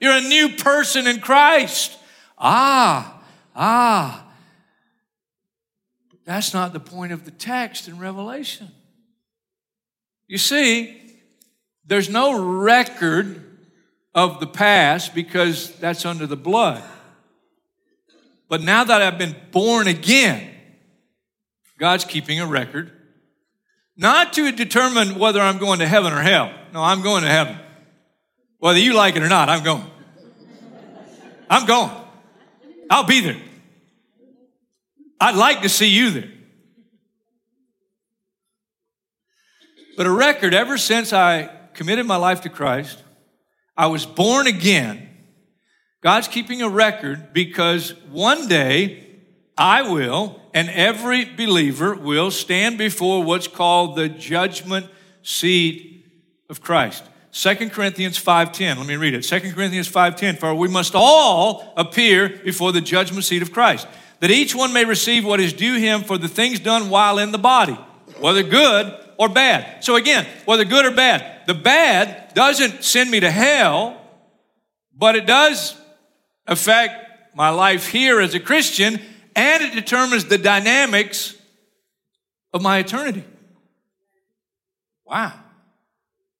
You're 0.00 0.16
a 0.16 0.20
new 0.20 0.50
person 0.50 1.06
in 1.06 1.20
Christ. 1.20 1.96
Ah, 2.38 3.22
ah. 3.54 4.25
That's 6.26 6.52
not 6.52 6.72
the 6.72 6.80
point 6.80 7.12
of 7.12 7.24
the 7.24 7.30
text 7.30 7.86
in 7.86 7.98
Revelation. 7.98 8.68
You 10.26 10.38
see, 10.38 11.00
there's 11.86 12.10
no 12.10 12.62
record 12.62 13.42
of 14.12 14.40
the 14.40 14.46
past 14.46 15.14
because 15.14 15.70
that's 15.78 16.04
under 16.04 16.26
the 16.26 16.36
blood. 16.36 16.82
But 18.48 18.60
now 18.60 18.82
that 18.84 19.02
I've 19.02 19.18
been 19.18 19.36
born 19.52 19.86
again, 19.86 20.50
God's 21.78 22.04
keeping 22.04 22.40
a 22.40 22.46
record 22.46 22.90
not 23.96 24.32
to 24.34 24.50
determine 24.50 25.18
whether 25.18 25.40
I'm 25.40 25.58
going 25.58 25.78
to 25.78 25.86
heaven 25.86 26.12
or 26.12 26.20
hell. 26.20 26.52
No, 26.72 26.82
I'm 26.82 27.02
going 27.02 27.22
to 27.22 27.30
heaven. 27.30 27.56
Whether 28.58 28.80
you 28.80 28.94
like 28.94 29.14
it 29.14 29.22
or 29.22 29.28
not, 29.28 29.48
I'm 29.48 29.62
going. 29.62 29.84
I'm 31.48 31.66
going. 31.66 31.92
I'll 32.90 33.04
be 33.04 33.20
there. 33.20 33.40
I'd 35.20 35.36
like 35.36 35.62
to 35.62 35.68
see 35.68 35.88
you 35.88 36.10
there. 36.10 36.30
But 39.96 40.06
a 40.06 40.10
record 40.10 40.52
ever 40.52 40.76
since 40.76 41.12
I 41.12 41.50
committed 41.72 42.06
my 42.06 42.16
life 42.16 42.42
to 42.42 42.50
Christ, 42.50 43.02
I 43.76 43.86
was 43.86 44.04
born 44.04 44.46
again. 44.46 45.08
God's 46.02 46.28
keeping 46.28 46.62
a 46.62 46.68
record 46.68 47.32
because 47.32 47.94
one 48.10 48.46
day 48.46 49.06
I 49.56 49.90
will, 49.90 50.40
and 50.52 50.68
every 50.68 51.24
believer 51.24 51.94
will 51.94 52.30
stand 52.30 52.76
before 52.76 53.24
what's 53.24 53.48
called 53.48 53.96
the 53.96 54.08
judgment 54.08 54.86
seat 55.22 56.04
of 56.50 56.60
Christ. 56.60 57.04
2 57.32 57.70
Corinthians 57.70 58.18
5:10. 58.18 58.78
Let 58.78 58.86
me 58.86 58.96
read 58.96 59.14
it. 59.14 59.22
2 59.22 59.54
Corinthians 59.54 59.88
5:10. 59.88 60.36
For 60.36 60.54
we 60.54 60.68
must 60.68 60.94
all 60.94 61.72
appear 61.76 62.28
before 62.28 62.72
the 62.72 62.80
judgment 62.80 63.24
seat 63.24 63.42
of 63.42 63.52
Christ, 63.52 63.86
that 64.20 64.30
each 64.30 64.54
one 64.54 64.72
may 64.72 64.84
receive 64.84 65.24
what 65.24 65.40
is 65.40 65.52
due 65.52 65.76
him 65.76 66.02
for 66.02 66.18
the 66.18 66.28
things 66.28 66.60
done 66.60 66.90
while 66.90 67.18
in 67.18 67.32
the 67.32 67.38
body, 67.38 67.74
whether 68.20 68.42
good 68.42 68.94
or 69.18 69.28
bad. 69.28 69.84
So 69.84 69.96
again, 69.96 70.26
whether 70.44 70.64
good 70.64 70.84
or 70.84 70.90
bad. 70.90 71.46
The 71.46 71.54
bad 71.54 72.34
doesn't 72.34 72.82
send 72.84 73.10
me 73.10 73.20
to 73.20 73.30
hell, 73.30 74.00
but 74.96 75.16
it 75.16 75.26
does 75.26 75.76
affect 76.46 77.34
my 77.34 77.50
life 77.50 77.88
here 77.88 78.20
as 78.20 78.34
a 78.34 78.40
Christian 78.40 79.00
and 79.34 79.62
it 79.62 79.74
determines 79.74 80.24
the 80.24 80.38
dynamics 80.38 81.36
of 82.54 82.62
my 82.62 82.78
eternity. 82.78 83.22
Wow. 85.04 85.34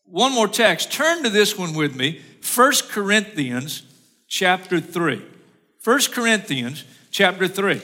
One 0.05 0.33
more 0.33 0.49
text. 0.49 0.91
Turn 0.91 1.23
to 1.23 1.29
this 1.29 1.59
one 1.59 1.75
with 1.75 1.95
me. 1.95 2.23
1 2.55 2.73
Corinthians 2.89 3.83
chapter 4.27 4.81
3. 4.81 5.23
1 5.85 6.01
Corinthians 6.13 6.85
chapter 7.17 7.49
3. 7.49 7.81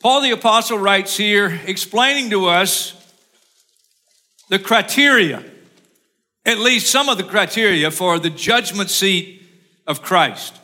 Paul 0.00 0.22
the 0.22 0.30
Apostle 0.30 0.78
writes 0.78 1.18
here, 1.18 1.60
explaining 1.66 2.30
to 2.30 2.46
us 2.46 2.94
the 4.48 4.58
criteria, 4.58 5.44
at 6.46 6.56
least 6.56 6.90
some 6.90 7.10
of 7.10 7.18
the 7.18 7.24
criteria 7.24 7.90
for 7.90 8.18
the 8.18 8.30
judgment 8.30 8.88
seat 8.88 9.42
of 9.86 10.00
Christ. 10.00 10.58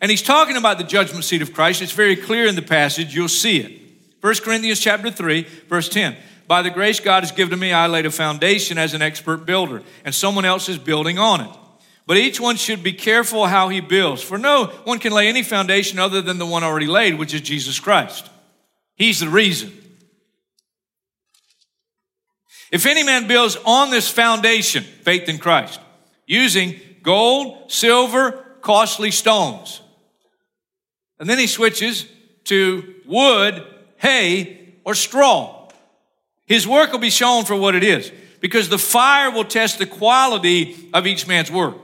And 0.00 0.12
he's 0.12 0.22
talking 0.22 0.56
about 0.56 0.78
the 0.78 0.84
judgment 0.84 1.24
seat 1.24 1.42
of 1.42 1.52
Christ. 1.52 1.82
It's 1.82 1.90
very 1.90 2.14
clear 2.14 2.46
in 2.46 2.54
the 2.54 2.62
passage. 2.62 3.16
You'll 3.16 3.26
see 3.26 3.58
it. 3.58 3.80
1 4.20 4.34
Corinthians 4.36 4.78
chapter 4.78 5.10
3, 5.10 5.42
verse 5.68 5.88
10. 5.88 6.16
By 6.46 6.62
the 6.62 6.70
grace 6.70 7.00
God 7.00 7.24
has 7.24 7.32
given 7.32 7.50
to 7.50 7.56
me, 7.56 7.72
I 7.72 7.88
laid 7.88 8.06
a 8.06 8.12
foundation 8.12 8.78
as 8.78 8.94
an 8.94 9.02
expert 9.02 9.44
builder, 9.44 9.82
and 10.04 10.14
someone 10.14 10.44
else 10.44 10.68
is 10.68 10.78
building 10.78 11.18
on 11.18 11.40
it. 11.40 11.50
But 12.06 12.16
each 12.16 12.40
one 12.40 12.56
should 12.56 12.82
be 12.82 12.92
careful 12.92 13.46
how 13.46 13.68
he 13.68 13.80
builds, 13.80 14.22
for 14.22 14.38
no 14.38 14.66
one 14.84 14.98
can 14.98 15.12
lay 15.12 15.28
any 15.28 15.42
foundation 15.42 15.98
other 15.98 16.20
than 16.20 16.38
the 16.38 16.46
one 16.46 16.64
already 16.64 16.86
laid, 16.86 17.18
which 17.18 17.34
is 17.34 17.40
Jesus 17.40 17.78
Christ. 17.78 18.28
He's 18.96 19.20
the 19.20 19.28
reason. 19.28 19.72
If 22.70 22.86
any 22.86 23.02
man 23.02 23.26
builds 23.26 23.56
on 23.64 23.90
this 23.90 24.08
foundation, 24.08 24.82
faith 24.84 25.28
in 25.28 25.38
Christ, 25.38 25.80
using 26.26 26.80
gold, 27.02 27.70
silver, 27.70 28.44
costly 28.60 29.10
stones, 29.10 29.80
and 31.18 31.28
then 31.28 31.38
he 31.38 31.46
switches 31.46 32.06
to 32.44 32.94
wood, 33.06 33.64
hay, 33.96 34.74
or 34.84 34.94
straw. 34.94 35.68
His 36.46 36.66
work 36.66 36.92
will 36.92 36.98
be 36.98 37.10
shown 37.10 37.44
for 37.44 37.54
what 37.54 37.74
it 37.74 37.84
is 37.84 38.10
because 38.40 38.68
the 38.68 38.78
fire 38.78 39.30
will 39.30 39.44
test 39.44 39.78
the 39.78 39.86
quality 39.86 40.88
of 40.94 41.06
each 41.06 41.26
man's 41.26 41.50
work. 41.50 41.76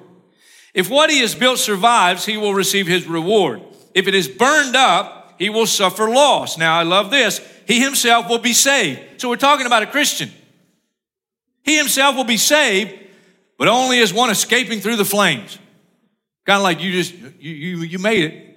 If 0.76 0.90
what 0.90 1.08
he 1.08 1.20
has 1.20 1.34
built 1.34 1.58
survives, 1.58 2.26
he 2.26 2.36
will 2.36 2.52
receive 2.52 2.86
his 2.86 3.06
reward. 3.06 3.62
If 3.94 4.06
it 4.08 4.14
is 4.14 4.28
burned 4.28 4.76
up, 4.76 5.36
he 5.38 5.48
will 5.48 5.64
suffer 5.64 6.06
loss. 6.06 6.58
Now, 6.58 6.78
I 6.78 6.82
love 6.82 7.10
this. 7.10 7.40
He 7.66 7.80
himself 7.80 8.28
will 8.28 8.40
be 8.40 8.52
saved. 8.52 9.22
So 9.22 9.30
we're 9.30 9.36
talking 9.36 9.64
about 9.64 9.82
a 9.82 9.86
Christian. 9.86 10.30
He 11.62 11.78
himself 11.78 12.14
will 12.14 12.24
be 12.24 12.36
saved, 12.36 12.92
but 13.56 13.68
only 13.68 14.00
as 14.00 14.12
one 14.12 14.28
escaping 14.28 14.80
through 14.80 14.96
the 14.96 15.04
flames. 15.06 15.58
Kind 16.44 16.58
of 16.58 16.62
like 16.62 16.82
you 16.82 16.92
just, 16.92 17.14
you, 17.14 17.52
you, 17.52 17.78
you 17.78 17.98
made 17.98 18.24
it. 18.24 18.56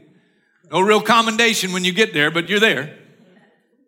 No 0.69 0.81
real 0.81 1.01
commendation 1.01 1.71
when 1.71 1.85
you 1.85 1.93
get 1.93 2.13
there, 2.13 2.31
but 2.31 2.49
you're 2.49 2.59
there. 2.59 2.97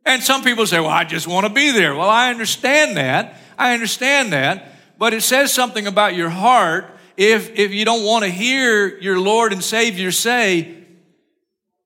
And 0.05 0.23
some 0.23 0.41
people 0.41 0.65
say, 0.65 0.79
well, 0.79 0.89
I 0.89 1.03
just 1.03 1.27
want 1.27 1.47
to 1.47 1.53
be 1.53 1.71
there. 1.71 1.93
Well, 1.95 2.09
I 2.09 2.29
understand 2.29 2.95
that. 2.95 3.35
I 3.57 3.73
understand 3.73 4.31
that. 4.31 4.73
But 4.97 5.13
it 5.13 5.21
says 5.21 5.53
something 5.53 5.85
about 5.85 6.15
your 6.15 6.29
heart 6.29 6.85
if, 7.17 7.57
if 7.57 7.71
you 7.71 7.85
don't 7.85 8.03
want 8.03 8.23
to 8.23 8.29
hear 8.29 8.97
your 8.99 9.19
Lord 9.19 9.53
and 9.53 9.63
Savior 9.63 10.11
say, 10.11 10.77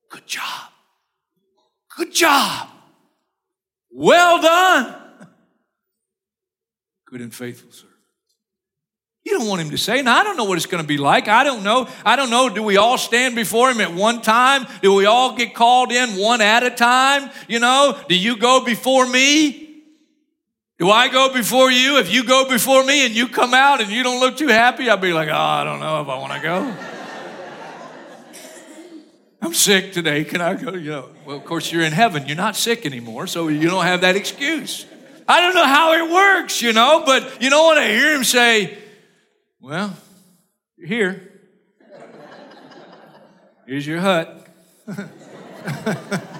good 0.10 0.26
job. 0.26 0.72
Good 1.98 2.14
job. 2.14 2.70
Well 3.92 4.42
done. 4.42 4.96
Good 7.06 7.22
and 7.22 7.34
faithful 7.34 7.72
servant. 7.72 7.96
You 9.24 9.40
don't 9.40 9.48
want 9.48 9.62
him 9.62 9.72
to 9.72 9.78
say, 9.78 10.04
now 10.04 10.20
I 10.20 10.24
don't 10.24 10.38
know 10.38 10.44
what 10.44 10.58
it's 10.58 10.68
going 10.68 10.84
to 10.84 10.88
be 10.88 10.98
like. 10.98 11.28
I 11.28 11.44
don't 11.44 11.64
know. 11.64 11.88
I 12.06 12.16
don't 12.16 12.30
know. 12.30 12.48
Do 12.48 12.62
we 12.62 12.78
all 12.78 12.98
stand 12.98 13.36
before 13.36 13.72
him 13.72 13.82
at 13.82 13.92
one 13.92 14.22
time? 14.22 14.68
Do 14.84 14.94
we 14.94 15.08
all 15.08 15.36
get 15.36 15.56
called 15.56 15.92
in 15.92 16.10
one 16.18 16.42
at 16.42 16.62
a 16.62 16.70
time? 16.70 17.32
You 17.48 17.60
know, 17.60 18.00
do 18.08 18.16
you 18.16 18.38
go 18.38 18.64
before 18.64 19.08
me? 19.08 19.65
Do 20.78 20.90
I 20.90 21.08
go 21.08 21.34
before 21.34 21.72
you? 21.72 22.00
If 22.00 22.12
you 22.12 22.26
go 22.26 22.50
before 22.50 22.84
me 22.84 23.06
and 23.06 23.16
you 23.16 23.30
come 23.30 23.54
out 23.54 23.80
and 23.80 23.90
you 23.90 24.04
don't 24.04 24.20
look 24.20 24.36
too 24.36 24.50
happy, 24.50 24.90
I'll 24.90 24.98
be 24.98 25.14
like, 25.14 25.30
oh, 25.30 25.34
I 25.34 25.64
don't 25.64 25.80
know 25.80 26.02
if 26.02 26.10
I 26.10 26.18
want 26.18 26.34
to 26.34 26.42
go. 26.42 26.76
I'm 29.42 29.54
sick 29.54 29.94
today. 29.94 30.26
Can 30.26 30.42
I 30.42 30.56
go? 30.56 30.74
You 30.74 30.92
know, 30.92 31.10
well, 31.26 31.38
of 31.38 31.46
course, 31.46 31.72
you're 31.72 31.84
in 31.84 31.94
heaven. 31.94 32.26
You're 32.28 32.36
not 32.36 32.58
sick 32.58 32.86
anymore, 32.86 33.28
so 33.28 33.48
you 33.48 33.70
don't 33.70 33.86
have 33.86 34.02
that 34.02 34.18
excuse. 34.18 34.86
I 35.28 35.40
don't 35.40 35.54
know 35.56 35.66
how 35.66 35.94
it 35.94 36.12
works, 36.12 36.62
you 36.62 36.74
know, 36.74 37.04
but 37.06 37.42
you 37.42 37.50
don't 37.50 37.64
want 37.64 37.80
to 37.80 37.86
hear 37.86 38.16
him 38.16 38.24
say, 38.24 38.78
Well, 39.62 39.96
you're 40.78 40.88
here. 40.88 41.32
Here's 43.66 43.88
your 43.88 44.00
hut. 44.00 44.48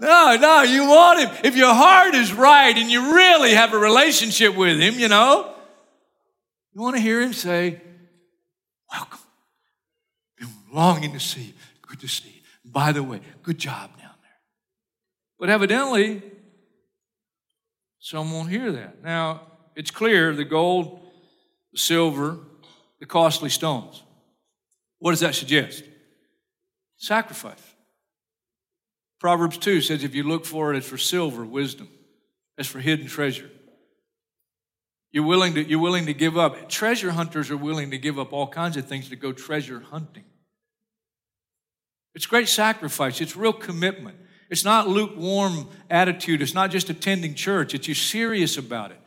no, 0.00 0.36
no, 0.40 0.62
you 0.62 0.86
want 0.86 1.20
him. 1.20 1.30
If 1.44 1.56
your 1.56 1.74
heart 1.74 2.14
is 2.14 2.32
right 2.32 2.76
and 2.76 2.90
you 2.90 3.14
really 3.14 3.52
have 3.52 3.74
a 3.74 3.78
relationship 3.78 4.56
with 4.56 4.80
him, 4.80 4.98
you 4.98 5.08
know, 5.08 5.54
you 6.72 6.80
want 6.80 6.96
to 6.96 7.02
hear 7.02 7.20
him 7.20 7.32
say, 7.32 7.80
Welcome. 8.90 9.20
Been 10.38 10.48
longing 10.72 11.12
to 11.12 11.20
see 11.20 11.42
you. 11.42 11.52
Good 11.82 12.00
to 12.00 12.08
see 12.08 12.28
you. 12.28 12.40
By 12.64 12.92
the 12.92 13.02
way, 13.02 13.20
good 13.42 13.58
job 13.58 13.90
down 13.98 14.14
there. 14.22 14.38
But 15.38 15.50
evidently, 15.50 16.22
some 17.98 18.32
won't 18.32 18.48
hear 18.48 18.72
that. 18.72 19.02
Now, 19.02 19.42
it's 19.76 19.90
clear 19.90 20.34
the 20.34 20.44
gold, 20.44 21.00
the 21.72 21.78
silver, 21.78 22.38
the 22.98 23.06
costly 23.06 23.50
stones. 23.50 24.02
What 24.98 25.12
does 25.12 25.20
that 25.20 25.34
suggest? 25.34 25.84
Sacrifice. 26.96 27.69
Proverbs 29.20 29.58
2 29.58 29.82
says 29.82 30.02
if 30.02 30.14
you 30.14 30.24
look 30.24 30.46
for 30.46 30.72
it, 30.72 30.78
it's 30.78 30.88
for 30.88 30.98
silver, 30.98 31.44
wisdom. 31.44 31.88
It's 32.58 32.68
for 32.68 32.80
hidden 32.80 33.06
treasure. 33.06 33.50
You're 35.12 35.26
willing 35.26 35.54
to, 35.54 35.62
you're 35.62 35.80
willing 35.80 36.06
to 36.06 36.14
give 36.14 36.38
up. 36.38 36.68
Treasure 36.68 37.10
hunters 37.10 37.50
are 37.50 37.56
willing 37.56 37.90
to 37.90 37.98
give 37.98 38.18
up 38.18 38.32
all 38.32 38.48
kinds 38.48 38.76
of 38.76 38.86
things 38.86 39.08
to 39.10 39.16
go 39.16 39.32
treasure 39.32 39.80
hunting. 39.80 40.24
It's 42.14 42.26
great 42.26 42.48
sacrifice. 42.48 43.20
It's 43.20 43.36
real 43.36 43.52
commitment. 43.52 44.16
It's 44.48 44.64
not 44.64 44.88
lukewarm 44.88 45.68
attitude. 45.88 46.42
It's 46.42 46.54
not 46.54 46.70
just 46.70 46.90
attending 46.90 47.34
church. 47.34 47.74
It's 47.74 47.86
you're 47.86 47.94
serious 47.94 48.56
about 48.56 48.90
it. 48.90 49.00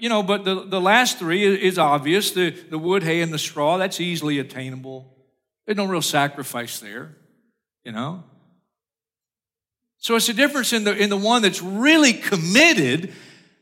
You 0.00 0.08
know, 0.08 0.22
but 0.22 0.44
the, 0.44 0.64
the 0.64 0.80
last 0.80 1.18
three 1.18 1.44
is 1.44 1.78
obvious. 1.78 2.30
The, 2.30 2.50
the 2.50 2.78
wood, 2.78 3.02
hay, 3.02 3.20
and 3.20 3.32
the 3.32 3.38
straw, 3.38 3.76
that's 3.76 4.00
easily 4.00 4.38
attainable. 4.38 5.14
There's 5.66 5.76
no 5.76 5.84
real 5.84 6.02
sacrifice 6.02 6.80
there, 6.80 7.16
you 7.84 7.92
know. 7.92 8.24
So 10.04 10.16
it's 10.16 10.28
a 10.28 10.34
difference 10.34 10.74
in 10.74 10.84
the, 10.84 10.94
in 10.94 11.08
the 11.08 11.16
one 11.16 11.40
that's 11.40 11.62
really 11.62 12.12
committed 12.12 13.14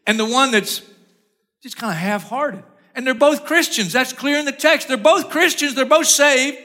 and 0.08 0.18
the 0.18 0.26
one 0.26 0.50
that's 0.50 0.82
just 1.62 1.76
kind 1.76 1.92
of 1.92 1.96
half 1.96 2.28
hearted. 2.28 2.64
And 2.96 3.06
they're 3.06 3.14
both 3.14 3.44
Christians. 3.44 3.92
That's 3.92 4.12
clear 4.12 4.40
in 4.40 4.44
the 4.44 4.50
text. 4.50 4.88
They're 4.88 4.96
both 4.96 5.30
Christians. 5.30 5.76
They're 5.76 5.84
both 5.84 6.08
saved. 6.08 6.58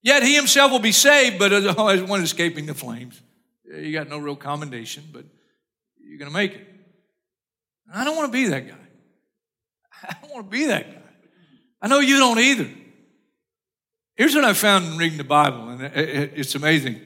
Yet 0.00 0.22
he 0.22 0.36
himself 0.36 0.70
will 0.70 0.78
be 0.78 0.92
saved, 0.92 1.40
but 1.40 1.52
as 1.52 2.02
one 2.04 2.22
escaping 2.22 2.66
the 2.66 2.74
flames. 2.74 3.20
You 3.64 3.92
got 3.92 4.08
no 4.08 4.18
real 4.18 4.36
commendation, 4.36 5.08
but 5.12 5.24
you're 6.00 6.18
going 6.18 6.30
to 6.30 6.36
make 6.36 6.52
it. 6.52 6.68
I 7.92 8.04
don't 8.04 8.14
want 8.14 8.30
to 8.30 8.32
be 8.32 8.46
that 8.46 8.68
guy. 8.68 8.74
I 10.08 10.16
don't 10.22 10.32
want 10.32 10.46
to 10.46 10.56
be 10.56 10.66
that 10.66 10.88
guy. 10.88 11.02
I 11.80 11.88
know 11.88 11.98
you 11.98 12.16
don't 12.16 12.38
either. 12.38 12.70
Here's 14.14 14.36
what 14.36 14.44
I 14.44 14.52
found 14.52 14.84
in 14.84 14.98
reading 14.98 15.18
the 15.18 15.24
Bible, 15.24 15.68
and 15.68 15.82
it's 15.82 16.54
amazing. 16.54 17.00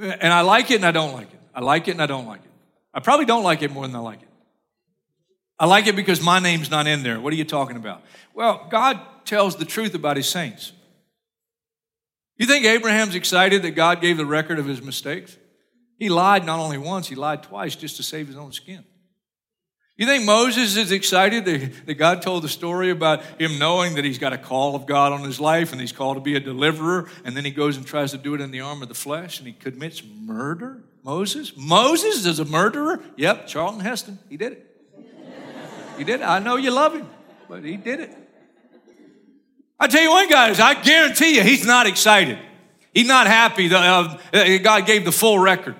And 0.00 0.32
I 0.32 0.42
like 0.42 0.70
it 0.70 0.76
and 0.76 0.86
I 0.86 0.92
don't 0.92 1.12
like 1.12 1.32
it. 1.32 1.40
I 1.54 1.60
like 1.60 1.88
it 1.88 1.92
and 1.92 2.02
I 2.02 2.06
don't 2.06 2.26
like 2.26 2.44
it. 2.44 2.50
I 2.94 3.00
probably 3.00 3.26
don't 3.26 3.42
like 3.42 3.62
it 3.62 3.72
more 3.72 3.86
than 3.86 3.96
I 3.96 4.00
like 4.00 4.22
it. 4.22 4.28
I 5.58 5.66
like 5.66 5.88
it 5.88 5.96
because 5.96 6.22
my 6.22 6.38
name's 6.38 6.70
not 6.70 6.86
in 6.86 7.02
there. 7.02 7.20
What 7.20 7.32
are 7.32 7.36
you 7.36 7.44
talking 7.44 7.76
about? 7.76 8.02
Well, 8.32 8.66
God 8.70 9.00
tells 9.24 9.56
the 9.56 9.64
truth 9.64 9.94
about 9.94 10.16
his 10.16 10.28
saints. 10.28 10.72
You 12.36 12.46
think 12.46 12.64
Abraham's 12.64 13.16
excited 13.16 13.62
that 13.62 13.72
God 13.72 14.00
gave 14.00 14.16
the 14.16 14.26
record 14.26 14.60
of 14.60 14.66
his 14.66 14.80
mistakes? 14.80 15.36
He 15.98 16.08
lied 16.08 16.46
not 16.46 16.60
only 16.60 16.78
once, 16.78 17.08
he 17.08 17.16
lied 17.16 17.42
twice 17.42 17.74
just 17.74 17.96
to 17.96 18.04
save 18.04 18.28
his 18.28 18.36
own 18.36 18.52
skin. 18.52 18.84
You 19.98 20.06
think 20.06 20.24
Moses 20.24 20.76
is 20.76 20.92
excited 20.92 21.44
that, 21.46 21.86
that 21.86 21.94
God 21.94 22.22
told 22.22 22.44
the 22.44 22.48
story 22.48 22.90
about 22.90 23.20
him 23.40 23.58
knowing 23.58 23.96
that 23.96 24.04
he's 24.04 24.18
got 24.18 24.32
a 24.32 24.38
call 24.38 24.76
of 24.76 24.86
God 24.86 25.12
on 25.12 25.24
his 25.24 25.40
life 25.40 25.72
and 25.72 25.80
he's 25.80 25.90
called 25.90 26.16
to 26.16 26.20
be 26.20 26.36
a 26.36 26.40
deliverer, 26.40 27.10
and 27.24 27.36
then 27.36 27.44
he 27.44 27.50
goes 27.50 27.76
and 27.76 27.84
tries 27.84 28.12
to 28.12 28.18
do 28.18 28.32
it 28.34 28.40
in 28.40 28.52
the 28.52 28.60
arm 28.60 28.80
of 28.80 28.88
the 28.88 28.94
flesh 28.94 29.38
and 29.40 29.48
he 29.48 29.52
commits 29.52 30.00
murder? 30.04 30.84
Moses? 31.02 31.52
Moses 31.56 32.24
is 32.26 32.38
a 32.38 32.44
murderer? 32.44 33.00
Yep, 33.16 33.48
Charlton 33.48 33.80
Heston. 33.80 34.20
He 34.28 34.36
did 34.36 34.52
it. 34.52 34.76
He 35.96 36.04
did 36.04 36.20
it. 36.20 36.24
I 36.24 36.38
know 36.38 36.54
you 36.54 36.70
love 36.70 36.94
him, 36.94 37.08
but 37.48 37.64
he 37.64 37.76
did 37.76 37.98
it. 37.98 38.16
I 39.80 39.88
tell 39.88 40.02
you 40.02 40.10
one, 40.10 40.28
guys, 40.28 40.60
I 40.60 40.80
guarantee 40.80 41.34
you 41.34 41.42
he's 41.42 41.66
not 41.66 41.88
excited. 41.88 42.38
He's 42.94 43.08
not 43.08 43.26
happy 43.26 43.66
that 43.66 44.20
uh, 44.32 44.58
God 44.58 44.86
gave 44.86 45.04
the 45.04 45.12
full 45.12 45.40
record. 45.40 45.74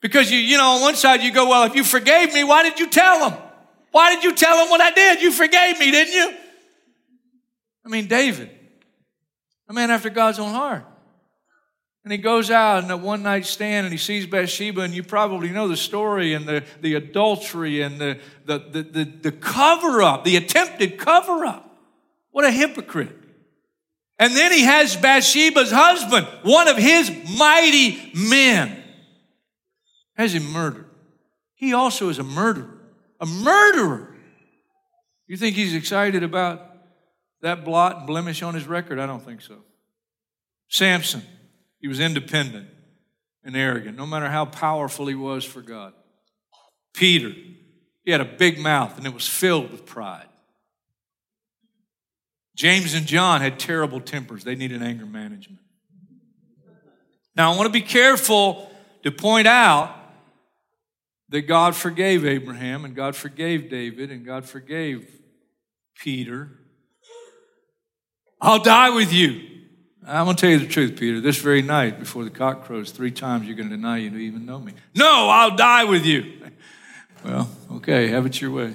Because 0.00 0.30
you, 0.30 0.38
you 0.38 0.58
know, 0.58 0.76
on 0.76 0.80
one 0.80 0.94
side 0.94 1.22
you 1.22 1.32
go, 1.32 1.48
well, 1.48 1.64
if 1.64 1.74
you 1.74 1.82
forgave 1.82 2.32
me, 2.32 2.44
why 2.44 2.62
did 2.62 2.78
you 2.78 2.88
tell 2.88 3.30
him? 3.30 3.38
Why 3.98 4.14
did 4.14 4.22
you 4.22 4.32
tell 4.32 4.62
him 4.62 4.70
what 4.70 4.80
I 4.80 4.92
did? 4.92 5.22
You 5.22 5.32
forgave 5.32 5.76
me, 5.76 5.90
didn't 5.90 6.14
you? 6.14 6.32
I 7.84 7.88
mean, 7.88 8.06
David, 8.06 8.48
a 9.68 9.72
man 9.72 9.90
after 9.90 10.08
God's 10.08 10.38
own 10.38 10.52
heart. 10.52 10.84
And 12.04 12.12
he 12.12 12.18
goes 12.18 12.48
out 12.48 12.84
in 12.84 12.90
a 12.92 12.96
one 12.96 13.24
night 13.24 13.44
stand 13.44 13.86
and 13.86 13.92
he 13.92 13.98
sees 13.98 14.24
Bathsheba, 14.24 14.82
and 14.82 14.94
you 14.94 15.02
probably 15.02 15.48
know 15.48 15.66
the 15.66 15.76
story 15.76 16.34
and 16.34 16.46
the, 16.46 16.62
the 16.80 16.94
adultery 16.94 17.82
and 17.82 18.00
the, 18.00 18.20
the, 18.46 18.60
the, 18.60 18.82
the, 18.84 19.04
the 19.04 19.32
cover 19.32 20.00
up, 20.00 20.22
the 20.22 20.36
attempted 20.36 20.96
cover 20.96 21.44
up. 21.44 21.76
What 22.30 22.44
a 22.44 22.52
hypocrite. 22.52 23.18
And 24.20 24.32
then 24.32 24.52
he 24.52 24.62
has 24.62 24.94
Bathsheba's 24.94 25.72
husband, 25.72 26.28
one 26.44 26.68
of 26.68 26.76
his 26.76 27.10
mighty 27.36 28.12
men, 28.14 28.80
has 30.14 30.36
him 30.36 30.52
murdered. 30.52 30.86
He 31.56 31.72
also 31.72 32.10
is 32.10 32.20
a 32.20 32.22
murderer. 32.22 32.77
A 33.20 33.26
murderer. 33.26 34.16
You 35.26 35.36
think 35.36 35.56
he's 35.56 35.74
excited 35.74 36.22
about 36.22 36.62
that 37.42 37.64
blot 37.64 37.98
and 37.98 38.06
blemish 38.06 38.42
on 38.42 38.54
his 38.54 38.66
record? 38.66 38.98
I 38.98 39.06
don't 39.06 39.24
think 39.24 39.42
so. 39.42 39.56
Samson, 40.68 41.22
he 41.80 41.88
was 41.88 42.00
independent 42.00 42.68
and 43.44 43.56
arrogant, 43.56 43.96
no 43.96 44.06
matter 44.06 44.28
how 44.28 44.44
powerful 44.44 45.06
he 45.06 45.14
was 45.14 45.44
for 45.44 45.62
God. 45.62 45.92
Peter, 46.94 47.32
he 48.04 48.10
had 48.10 48.20
a 48.20 48.24
big 48.24 48.58
mouth 48.58 48.96
and 48.98 49.06
it 49.06 49.14
was 49.14 49.26
filled 49.26 49.70
with 49.70 49.86
pride. 49.86 50.26
James 52.56 52.94
and 52.94 53.06
John 53.06 53.40
had 53.40 53.58
terrible 53.58 54.00
tempers. 54.00 54.42
They 54.42 54.56
needed 54.56 54.82
anger 54.82 55.06
management. 55.06 55.60
Now, 57.36 57.52
I 57.52 57.56
want 57.56 57.66
to 57.66 57.72
be 57.72 57.82
careful 57.82 58.68
to 59.04 59.12
point 59.12 59.46
out 59.46 59.94
that 61.30 61.42
God 61.42 61.76
forgave 61.76 62.24
Abraham 62.24 62.84
and 62.84 62.94
God 62.94 63.14
forgave 63.14 63.70
David 63.70 64.10
and 64.10 64.24
God 64.24 64.44
forgave 64.44 65.08
Peter. 65.96 66.50
I'll 68.40 68.62
die 68.62 68.90
with 68.90 69.12
you. 69.12 69.44
I'm 70.06 70.24
going 70.24 70.36
to 70.36 70.40
tell 70.40 70.50
you 70.50 70.58
the 70.58 70.66
truth, 70.66 70.98
Peter. 70.98 71.20
This 71.20 71.36
very 71.38 71.60
night, 71.60 71.98
before 71.98 72.24
the 72.24 72.30
cock 72.30 72.64
crows, 72.64 72.92
three 72.92 73.10
times 73.10 73.46
you're 73.46 73.56
going 73.56 73.68
to 73.68 73.76
deny 73.76 73.98
you 73.98 74.10
to 74.10 74.16
even 74.16 74.46
know 74.46 74.58
me. 74.58 74.72
No, 74.94 75.28
I'll 75.28 75.56
die 75.56 75.84
with 75.84 76.04
you. 76.04 76.34
Well, 77.24 77.50
okay, 77.72 78.06
have 78.06 78.26
it 78.26 78.40
your 78.40 78.52
way. 78.52 78.74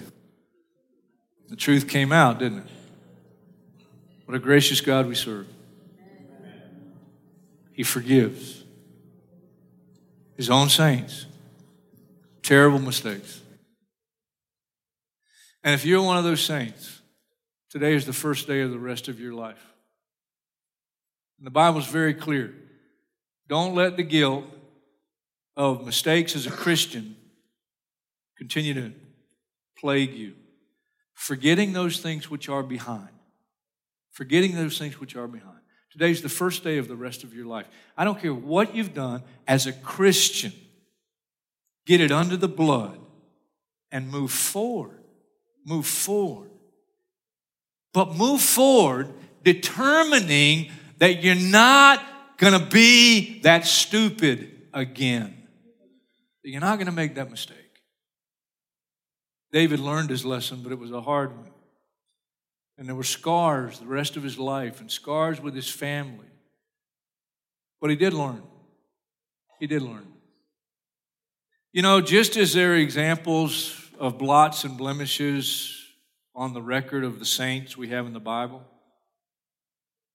The 1.47 1.55
truth 1.55 1.87
came 1.87 2.11
out, 2.11 2.39
didn't 2.39 2.59
it? 2.59 2.67
What 4.25 4.35
a 4.35 4.39
gracious 4.39 4.81
God 4.81 5.07
we 5.07 5.15
serve. 5.15 5.47
He 7.71 7.83
forgives 7.83 8.63
his 10.35 10.49
own 10.49 10.67
saints. 10.67 11.25
Terrible 12.43 12.79
mistakes. 12.79 13.41
And 15.63 15.73
if 15.73 15.85
you're 15.85 16.01
one 16.03 16.17
of 16.17 16.23
those 16.23 16.43
saints, 16.43 17.01
today 17.69 17.93
is 17.93 18.05
the 18.05 18.13
first 18.13 18.47
day 18.47 18.61
of 18.61 18.71
the 18.71 18.77
rest 18.77 19.07
of 19.07 19.19
your 19.19 19.33
life. 19.33 19.65
And 21.39 21.47
the 21.47 21.51
Bible's 21.51 21.87
very 21.87 22.13
clear. 22.13 22.53
Don't 23.47 23.73
let 23.73 23.97
the 23.97 24.03
guilt 24.03 24.45
of 25.55 25.85
mistakes 25.85 26.35
as 26.35 26.45
a 26.45 26.51
Christian 26.51 27.15
continue 28.37 28.73
to 28.73 28.91
plague 29.77 30.13
you. 30.13 30.33
Forgetting 31.13 31.73
those 31.73 31.99
things 31.99 32.29
which 32.29 32.49
are 32.49 32.63
behind 32.63 33.09
forgetting 34.13 34.55
those 34.55 34.77
things 34.77 34.99
which 34.99 35.15
are 35.15 35.27
behind. 35.27 35.57
Today's 35.91 36.21
the 36.21 36.29
first 36.29 36.63
day 36.63 36.77
of 36.77 36.87
the 36.87 36.95
rest 36.95 37.23
of 37.23 37.33
your 37.33 37.45
life. 37.45 37.67
I 37.97 38.05
don't 38.05 38.19
care 38.19 38.33
what 38.33 38.75
you've 38.75 38.93
done 38.93 39.23
as 39.47 39.67
a 39.67 39.73
Christian, 39.73 40.53
get 41.85 42.01
it 42.01 42.11
under 42.11 42.37
the 42.37 42.47
blood 42.47 42.99
and 43.91 44.09
move 44.09 44.31
forward. 44.31 45.03
Move 45.65 45.85
forward. 45.85 46.49
But 47.93 48.15
move 48.15 48.41
forward 48.41 49.13
determining 49.43 50.71
that 50.97 51.23
you're 51.23 51.35
not 51.35 52.03
going 52.37 52.59
to 52.59 52.65
be 52.65 53.41
that 53.41 53.65
stupid 53.65 54.63
again. 54.73 55.47
You're 56.43 56.61
not 56.61 56.77
going 56.77 56.87
to 56.87 56.91
make 56.91 57.15
that 57.15 57.29
mistake. 57.29 57.57
David 59.51 59.79
learned 59.79 60.09
his 60.09 60.25
lesson, 60.25 60.61
but 60.63 60.71
it 60.71 60.79
was 60.79 60.91
a 60.91 61.01
hard 61.01 61.37
one. 61.37 61.51
And 62.77 62.87
there 62.87 62.95
were 62.95 63.03
scars 63.03 63.79
the 63.79 63.85
rest 63.85 64.17
of 64.17 64.23
his 64.23 64.39
life 64.39 64.81
and 64.81 64.89
scars 64.89 65.39
with 65.39 65.53
his 65.53 65.69
family. 65.69 66.25
But 67.79 67.91
he 67.91 67.95
did 67.95 68.13
learn. 68.13 68.41
He 69.59 69.67
did 69.67 69.83
learn. 69.83 70.12
You 71.73 71.81
know, 71.81 72.01
just 72.01 72.37
as 72.37 72.53
there 72.53 72.73
are 72.73 72.75
examples 72.75 73.89
of 73.97 74.19
blots 74.19 74.63
and 74.63 74.77
blemishes 74.77 75.75
on 76.35 76.53
the 76.53 76.61
record 76.61 77.03
of 77.03 77.17
the 77.17 77.25
saints 77.25 77.75
we 77.75 77.89
have 77.89 78.05
in 78.05 78.13
the 78.13 78.19
Bible, 78.19 78.63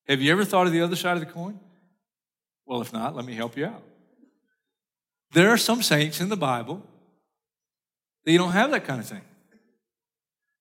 have 0.07 0.23
you 0.23 0.31
ever 0.31 0.45
thought 0.45 0.69
of 0.69 0.73
the 0.73 0.83
other 0.83 0.95
side 0.95 1.15
of 1.15 1.21
the 1.21 1.27
coin? 1.27 1.59
Well, 2.65 2.81
if 2.81 2.93
not, 2.93 3.17
let 3.17 3.25
me 3.25 3.35
help 3.35 3.57
you 3.57 3.67
out. 3.67 3.83
There 5.33 5.51
are 5.51 5.59
some 5.59 5.83
saints 5.83 6.21
in 6.21 6.29
the 6.29 6.37
Bible 6.37 6.81
that 8.25 8.31
you 8.31 8.39
don't 8.39 8.53
have 8.53 8.71
that 8.71 8.85
kind 8.85 9.01
of 9.01 9.09
thing. 9.09 9.23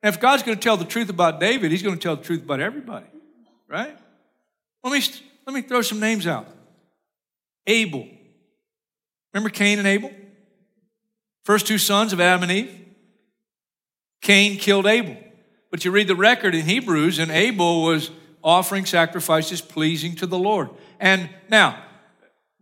And 0.02 0.12
if 0.12 0.20
God's 0.20 0.42
going 0.42 0.58
to 0.58 0.64
tell 0.64 0.78
the 0.78 0.86
truth 0.86 1.10
about 1.10 1.40
David, 1.40 1.70
he's 1.70 1.84
going 1.84 1.96
to 1.96 2.02
tell 2.02 2.16
the 2.16 2.24
truth 2.24 2.42
about 2.42 2.60
everybody, 2.60 3.06
right? 3.68 3.96
Let 4.84 4.94
me, 4.94 5.06
let 5.46 5.54
me 5.54 5.62
throw 5.62 5.84
some 5.84 6.00
names 6.00 6.26
out. 6.26 6.48
Abel. 7.68 8.08
Remember 9.32 9.52
Cain 9.52 9.78
and 9.78 9.88
Abel? 9.88 10.12
First 11.48 11.66
two 11.66 11.78
sons 11.78 12.12
of 12.12 12.20
Adam 12.20 12.44
and 12.44 12.52
Eve. 12.52 12.78
Cain 14.22 14.58
killed 14.58 14.86
Abel. 14.86 15.16
But 15.72 15.86
you 15.86 15.92
read 15.92 16.10
the 16.10 16.16
record 16.16 16.54
in 16.54 16.66
Hebrews, 16.66 17.20
and 17.20 17.32
Abel 17.32 17.84
was 17.84 18.12
offering 18.44 18.86
sacrifices 18.86 19.62
pleasing 19.62 20.14
to 20.18 20.28
the 20.28 20.38
Lord. 20.38 20.70
And 21.00 21.30
now, 21.48 21.82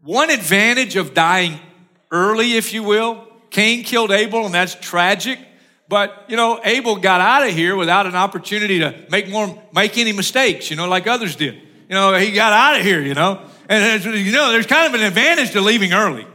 one 0.03 0.29
advantage 0.29 0.97
of 0.97 1.15
dying 1.15 1.57
early, 2.11 2.57
if 2.57 2.75
you 2.75 2.83
will, 2.83 3.27
Cain 3.49 3.83
killed 3.83 4.11
Abel, 4.11 4.45
and 4.45 4.53
that's 4.53 4.75
tragic. 4.75 5.39
But 5.89 6.25
you 6.27 6.37
know, 6.37 6.61
Abel 6.63 6.97
got 6.97 7.21
out 7.21 7.41
of 7.41 7.55
here 7.55 7.75
without 7.75 8.05
an 8.05 8.15
opportunity 8.15 8.77
to 8.81 9.07
make 9.09 9.27
more, 9.29 9.63
make 9.73 9.97
any 9.97 10.11
mistakes. 10.11 10.69
You 10.69 10.75
know, 10.75 10.87
like 10.87 11.07
others 11.07 11.35
did. 11.35 11.55
You 11.55 11.95
know, 11.95 12.13
he 12.13 12.33
got 12.33 12.53
out 12.53 12.79
of 12.79 12.85
here. 12.85 13.01
You 13.01 13.15
know, 13.15 13.49
and 13.67 14.05
you 14.05 14.31
know, 14.31 14.51
there's 14.51 14.67
kind 14.67 14.93
of 14.93 15.01
an 15.01 15.07
advantage 15.07 15.53
to 15.53 15.61
leaving 15.61 15.91
early. 15.91 16.27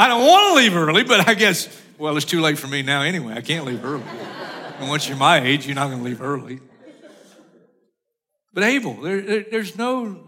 I 0.00 0.08
don't 0.08 0.26
want 0.26 0.48
to 0.48 0.54
leave 0.54 0.74
early, 0.74 1.04
but 1.04 1.28
I 1.28 1.34
guess, 1.34 1.68
well, 1.98 2.16
it's 2.16 2.24
too 2.24 2.40
late 2.40 2.58
for 2.58 2.66
me 2.66 2.80
now 2.80 3.02
anyway. 3.02 3.34
I 3.34 3.42
can't 3.42 3.66
leave 3.66 3.84
early. 3.84 4.02
And 4.78 4.88
once 4.88 5.06
you're 5.06 5.18
my 5.18 5.42
age, 5.42 5.66
you're 5.66 5.74
not 5.74 5.88
going 5.88 5.98
to 5.98 6.04
leave 6.04 6.22
early. 6.22 6.58
But 8.54 8.64
Abel, 8.64 8.94
there, 8.94 9.20
there, 9.20 9.44
there's 9.50 9.76
no 9.76 10.24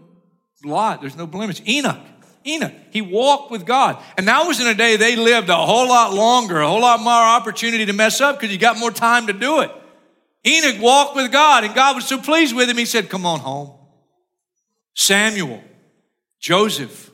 lot, 0.63 1.01
there's 1.01 1.17
no 1.17 1.25
blemish. 1.25 1.59
Enoch, 1.67 2.05
Enoch, 2.45 2.71
he 2.91 3.01
walked 3.01 3.49
with 3.49 3.65
God. 3.65 3.97
And 4.15 4.27
that 4.27 4.45
was 4.45 4.61
in 4.61 4.67
a 4.67 4.75
day 4.75 4.95
they 4.95 5.15
lived 5.15 5.49
a 5.49 5.55
whole 5.55 5.87
lot 5.87 6.13
longer, 6.13 6.59
a 6.61 6.67
whole 6.67 6.81
lot 6.81 6.99
more 6.99 7.11
opportunity 7.11 7.87
to 7.87 7.93
mess 7.93 8.21
up 8.21 8.39
because 8.39 8.53
you 8.53 8.59
got 8.59 8.77
more 8.77 8.91
time 8.91 9.25
to 9.25 9.33
do 9.33 9.61
it. 9.61 9.71
Enoch 10.45 10.79
walked 10.83 11.15
with 11.15 11.31
God, 11.31 11.63
and 11.63 11.73
God 11.73 11.95
was 11.95 12.07
so 12.07 12.19
pleased 12.19 12.55
with 12.55 12.69
him, 12.69 12.77
he 12.77 12.85
said, 12.85 13.09
Come 13.09 13.25
on 13.25 13.39
home. 13.39 13.71
Samuel, 14.93 15.63
Joseph, 16.39 17.09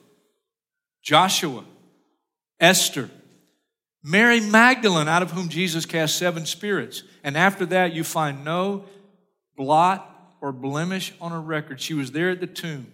Joshua, 1.02 1.64
Esther, 2.60 3.10
Mary 4.04 4.40
Magdalene, 4.40 5.08
out 5.08 5.22
of 5.22 5.32
whom 5.32 5.50
Jesus 5.50 5.86
cast 5.86 6.18
seven 6.18 6.46
spirits. 6.46 7.04
And 7.24 7.38
after 7.38 7.66
that, 7.68 7.94
you 7.94 8.04
find 8.04 8.44
no 8.44 8.86
blot 9.56 10.06
or 10.42 10.52
blemish 10.52 11.14
on 11.20 11.32
her 11.32 11.42
record. 11.42 11.82
She 11.82 11.94
was 11.94 12.12
there 12.12 12.30
at 12.30 12.40
the 12.40 12.48
tomb. 12.48 12.92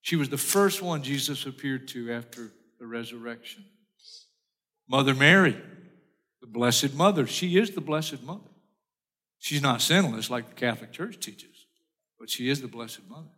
She 0.00 0.16
was 0.16 0.28
the 0.28 0.38
first 0.38 0.80
one 0.80 1.02
Jesus 1.02 1.44
appeared 1.44 1.88
to 1.88 2.12
after 2.12 2.52
the 2.78 2.86
resurrection. 2.86 3.64
Mother 4.88 5.14
Mary, 5.14 5.60
the 6.40 6.46
Blessed 6.46 6.94
Mother. 6.94 7.26
She 7.26 7.58
is 7.58 7.72
the 7.72 7.80
Blessed 7.80 8.22
Mother. 8.22 8.48
She's 9.38 9.62
not 9.62 9.82
sinless 9.82 10.30
like 10.30 10.48
the 10.48 10.54
Catholic 10.54 10.92
Church 10.92 11.18
teaches, 11.20 11.66
but 12.18 12.30
she 12.30 12.48
is 12.48 12.60
the 12.60 12.68
Blessed 12.68 13.08
Mother. 13.08 13.28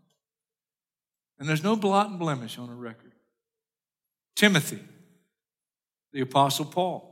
And 1.38 1.48
there's 1.48 1.64
no 1.64 1.74
blot 1.74 2.10
and 2.10 2.18
blemish 2.18 2.58
on 2.58 2.68
her 2.68 2.76
record. 2.76 3.12
Timothy, 4.36 4.80
the 6.12 6.20
Apostle 6.20 6.64
Paul. 6.64 7.06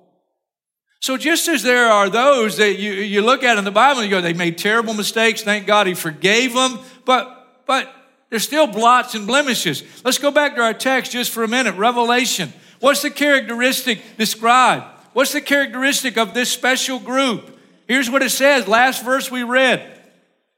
So 1.00 1.16
just 1.16 1.46
as 1.48 1.62
there 1.62 1.86
are 1.86 2.10
those 2.10 2.56
that 2.56 2.78
you, 2.78 2.92
you 2.92 3.22
look 3.22 3.44
at 3.44 3.56
in 3.56 3.64
the 3.64 3.70
Bible 3.70 4.00
and 4.00 4.10
you 4.10 4.16
go, 4.16 4.20
they 4.20 4.32
made 4.32 4.58
terrible 4.58 4.94
mistakes, 4.94 5.42
thank 5.42 5.66
God 5.66 5.86
he 5.86 5.94
forgave 5.94 6.54
them, 6.54 6.78
but, 7.04 7.64
but 7.66 7.92
there's 8.30 8.42
still 8.42 8.66
blots 8.66 9.14
and 9.14 9.26
blemishes. 9.26 9.84
Let's 10.04 10.18
go 10.18 10.30
back 10.30 10.56
to 10.56 10.62
our 10.62 10.74
text 10.74 11.12
just 11.12 11.30
for 11.30 11.44
a 11.44 11.48
minute. 11.48 11.76
Revelation. 11.76 12.52
What's 12.80 13.02
the 13.02 13.10
characteristic 13.10 14.00
described? 14.18 14.84
What's 15.12 15.32
the 15.32 15.40
characteristic 15.40 16.18
of 16.18 16.34
this 16.34 16.50
special 16.50 16.98
group? 16.98 17.58
Here's 17.86 18.10
what 18.10 18.22
it 18.22 18.30
says. 18.30 18.68
Last 18.68 19.04
verse 19.04 19.30
we 19.30 19.44
read. 19.44 19.82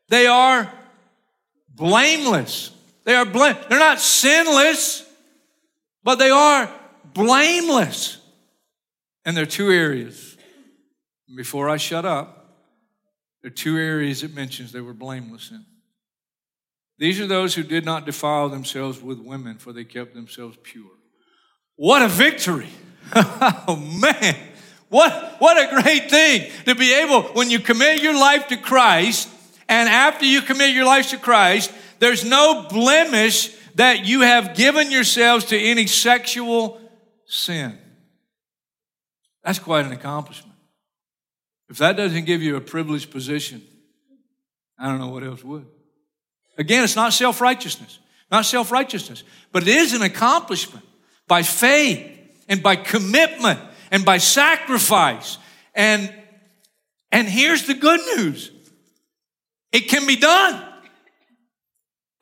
They 0.09 0.27
are 0.27 0.73
blameless. 1.75 2.73
They 3.05 3.15
are 3.15 3.25
blame. 3.25 3.57
They're 3.69 3.79
not 3.79 4.01
sinless, 4.01 5.07
but 6.03 6.17
they 6.17 6.31
are 6.31 6.71
blameless. 7.15 8.20
And 9.25 9.37
there 9.37 9.45
are 9.45 9.47
two 9.47 9.71
areas. 9.71 10.37
Before 11.35 11.69
I 11.69 11.77
shut 11.77 12.05
up, 12.05 12.57
there 13.43 13.51
are 13.51 13.55
two 13.55 13.77
areas 13.77 14.23
it 14.23 14.35
mentions 14.35 14.73
they 14.73 14.81
were 14.81 14.95
blameless 14.95 15.51
in. 15.51 15.65
These 16.99 17.19
are 17.21 17.27
those 17.27 17.55
who 17.55 17.63
did 17.63 17.85
not 17.85 18.05
defile 18.05 18.51
themselves 18.51 19.01
with 19.01 19.19
women, 19.19 19.57
for 19.59 19.73
they 19.73 19.85
kept 19.85 20.15
themselves 20.15 20.59
pure. 20.63 20.91
What 21.77 22.03
a 22.03 22.09
victory! 22.09 22.69
oh 23.15 23.77
man, 23.77 24.37
what, 24.91 25.37
what 25.39 25.57
a 25.57 25.83
great 25.83 26.11
thing 26.11 26.51
to 26.67 26.75
be 26.75 26.93
able, 26.93 27.23
when 27.23 27.49
you 27.49 27.59
commit 27.59 28.03
your 28.03 28.15
life 28.15 28.49
to 28.49 28.57
Christ, 28.57 29.29
and 29.67 29.89
after 29.89 30.27
you 30.27 30.43
commit 30.43 30.75
your 30.75 30.85
life 30.85 31.11
to 31.11 31.17
Christ, 31.17 31.73
there's 32.01 32.25
no 32.25 32.67
blemish 32.69 33.57
that 33.77 34.05
you 34.05 34.21
have 34.21 34.55
given 34.55 34.91
yourselves 34.91 35.47
to 35.47 35.59
any 35.59 35.87
sexual 35.87 36.81
sin. 37.25 37.79
That's 39.45 39.59
quite 39.59 39.87
an 39.87 39.93
accomplishment. 39.93 40.57
If 41.69 41.79
that 41.79 41.97
doesn't 41.97 42.25
give 42.25 42.43
you 42.43 42.57
a 42.57 42.61
privileged 42.61 43.11
position, 43.11 43.63
I 44.79 44.89
don't 44.89 44.99
know 44.99 45.09
what 45.09 45.23
else 45.23 45.45
would. 45.45 45.67
Again, 46.59 46.85
it's 46.85 46.97
not 46.97 47.13
self 47.13 47.41
righteousness, 47.41 47.99
not 48.31 48.45
self 48.45 48.73
righteousness, 48.73 49.23
but 49.53 49.63
it 49.63 49.69
is 49.69 49.93
an 49.93 50.03
accomplishment 50.03 50.85
by 51.29 51.43
faith 51.43 52.11
and 52.49 52.63
by 52.63 52.77
commitment 52.77 53.61
and 53.91 54.05
by 54.05 54.19
sacrifice. 54.19 55.39
And, 55.75 56.13
and 57.13 57.29
here's 57.29 57.67
the 57.67 57.75
good 57.75 58.01
news 58.17 58.51
it 59.73 59.89
can 59.89 60.07
be 60.07 60.17
done. 60.17 60.67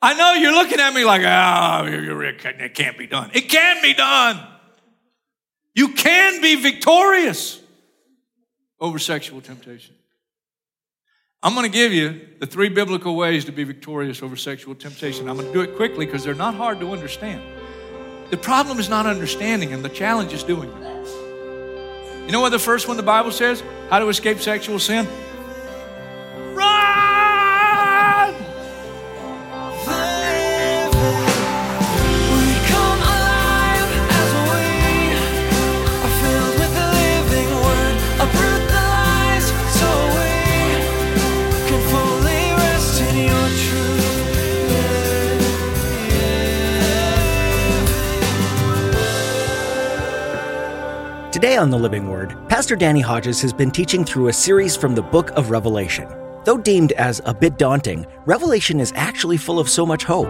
I 0.01 0.13
know 0.13 0.33
you're 0.33 0.53
looking 0.53 0.79
at 0.79 0.93
me 0.93 1.03
like, 1.03 1.23
oh, 1.23 1.85
it 1.85 2.73
can't 2.73 2.97
be 2.97 3.07
done. 3.07 3.31
It 3.33 3.49
can 3.49 3.81
be 3.81 3.93
done. 3.93 4.39
You 5.79 5.87
can 5.87 6.41
be 6.41 6.55
victorious 6.55 7.57
over 8.81 8.99
sexual 8.99 9.39
temptation. 9.39 9.95
I'm 11.41 11.53
going 11.53 11.63
to 11.65 11.71
give 11.71 11.93
you 11.93 12.19
the 12.41 12.45
three 12.45 12.67
biblical 12.67 13.15
ways 13.15 13.45
to 13.45 13.53
be 13.53 13.63
victorious 13.63 14.21
over 14.21 14.35
sexual 14.35 14.75
temptation. 14.75 15.29
I'm 15.29 15.37
going 15.37 15.47
to 15.47 15.53
do 15.53 15.61
it 15.61 15.77
quickly 15.77 16.05
because 16.05 16.21
they're 16.21 16.33
not 16.33 16.53
hard 16.53 16.81
to 16.81 16.91
understand. 16.91 17.41
The 18.29 18.35
problem 18.35 18.77
is 18.77 18.89
not 18.89 19.05
understanding 19.05 19.69
them, 19.69 19.81
the 19.81 19.87
challenge 19.87 20.33
is 20.33 20.43
doing 20.43 20.69
it. 20.69 22.25
You 22.25 22.33
know 22.33 22.41
what 22.41 22.49
the 22.49 22.59
first 22.59 22.89
one 22.89 22.97
the 22.97 23.03
Bible 23.03 23.31
says? 23.31 23.63
How 23.89 23.99
to 23.99 24.09
escape 24.09 24.39
sexual 24.39 24.79
sin? 24.79 25.07
Today 51.31 51.57
on 51.57 51.69
The 51.69 51.77
Living 51.77 52.09
Word, 52.09 52.35
Pastor 52.49 52.75
Danny 52.75 53.01
Hodges 53.01 53.39
has 53.43 53.53
been 53.53 53.69
teaching 53.69 54.03
through 54.03 54.29
a 54.29 54.33
series 54.33 54.75
from 54.75 54.95
the 54.95 55.03
book 55.03 55.29
of 55.37 55.51
Revelation. 55.51 56.09
Though 56.43 56.57
deemed 56.57 56.91
as 56.93 57.21
a 57.23 57.35
bit 57.35 57.59
daunting, 57.59 58.07
Revelation 58.25 58.79
is 58.79 58.91
actually 58.95 59.37
full 59.37 59.59
of 59.59 59.69
so 59.69 59.85
much 59.85 60.03
hope. 60.03 60.27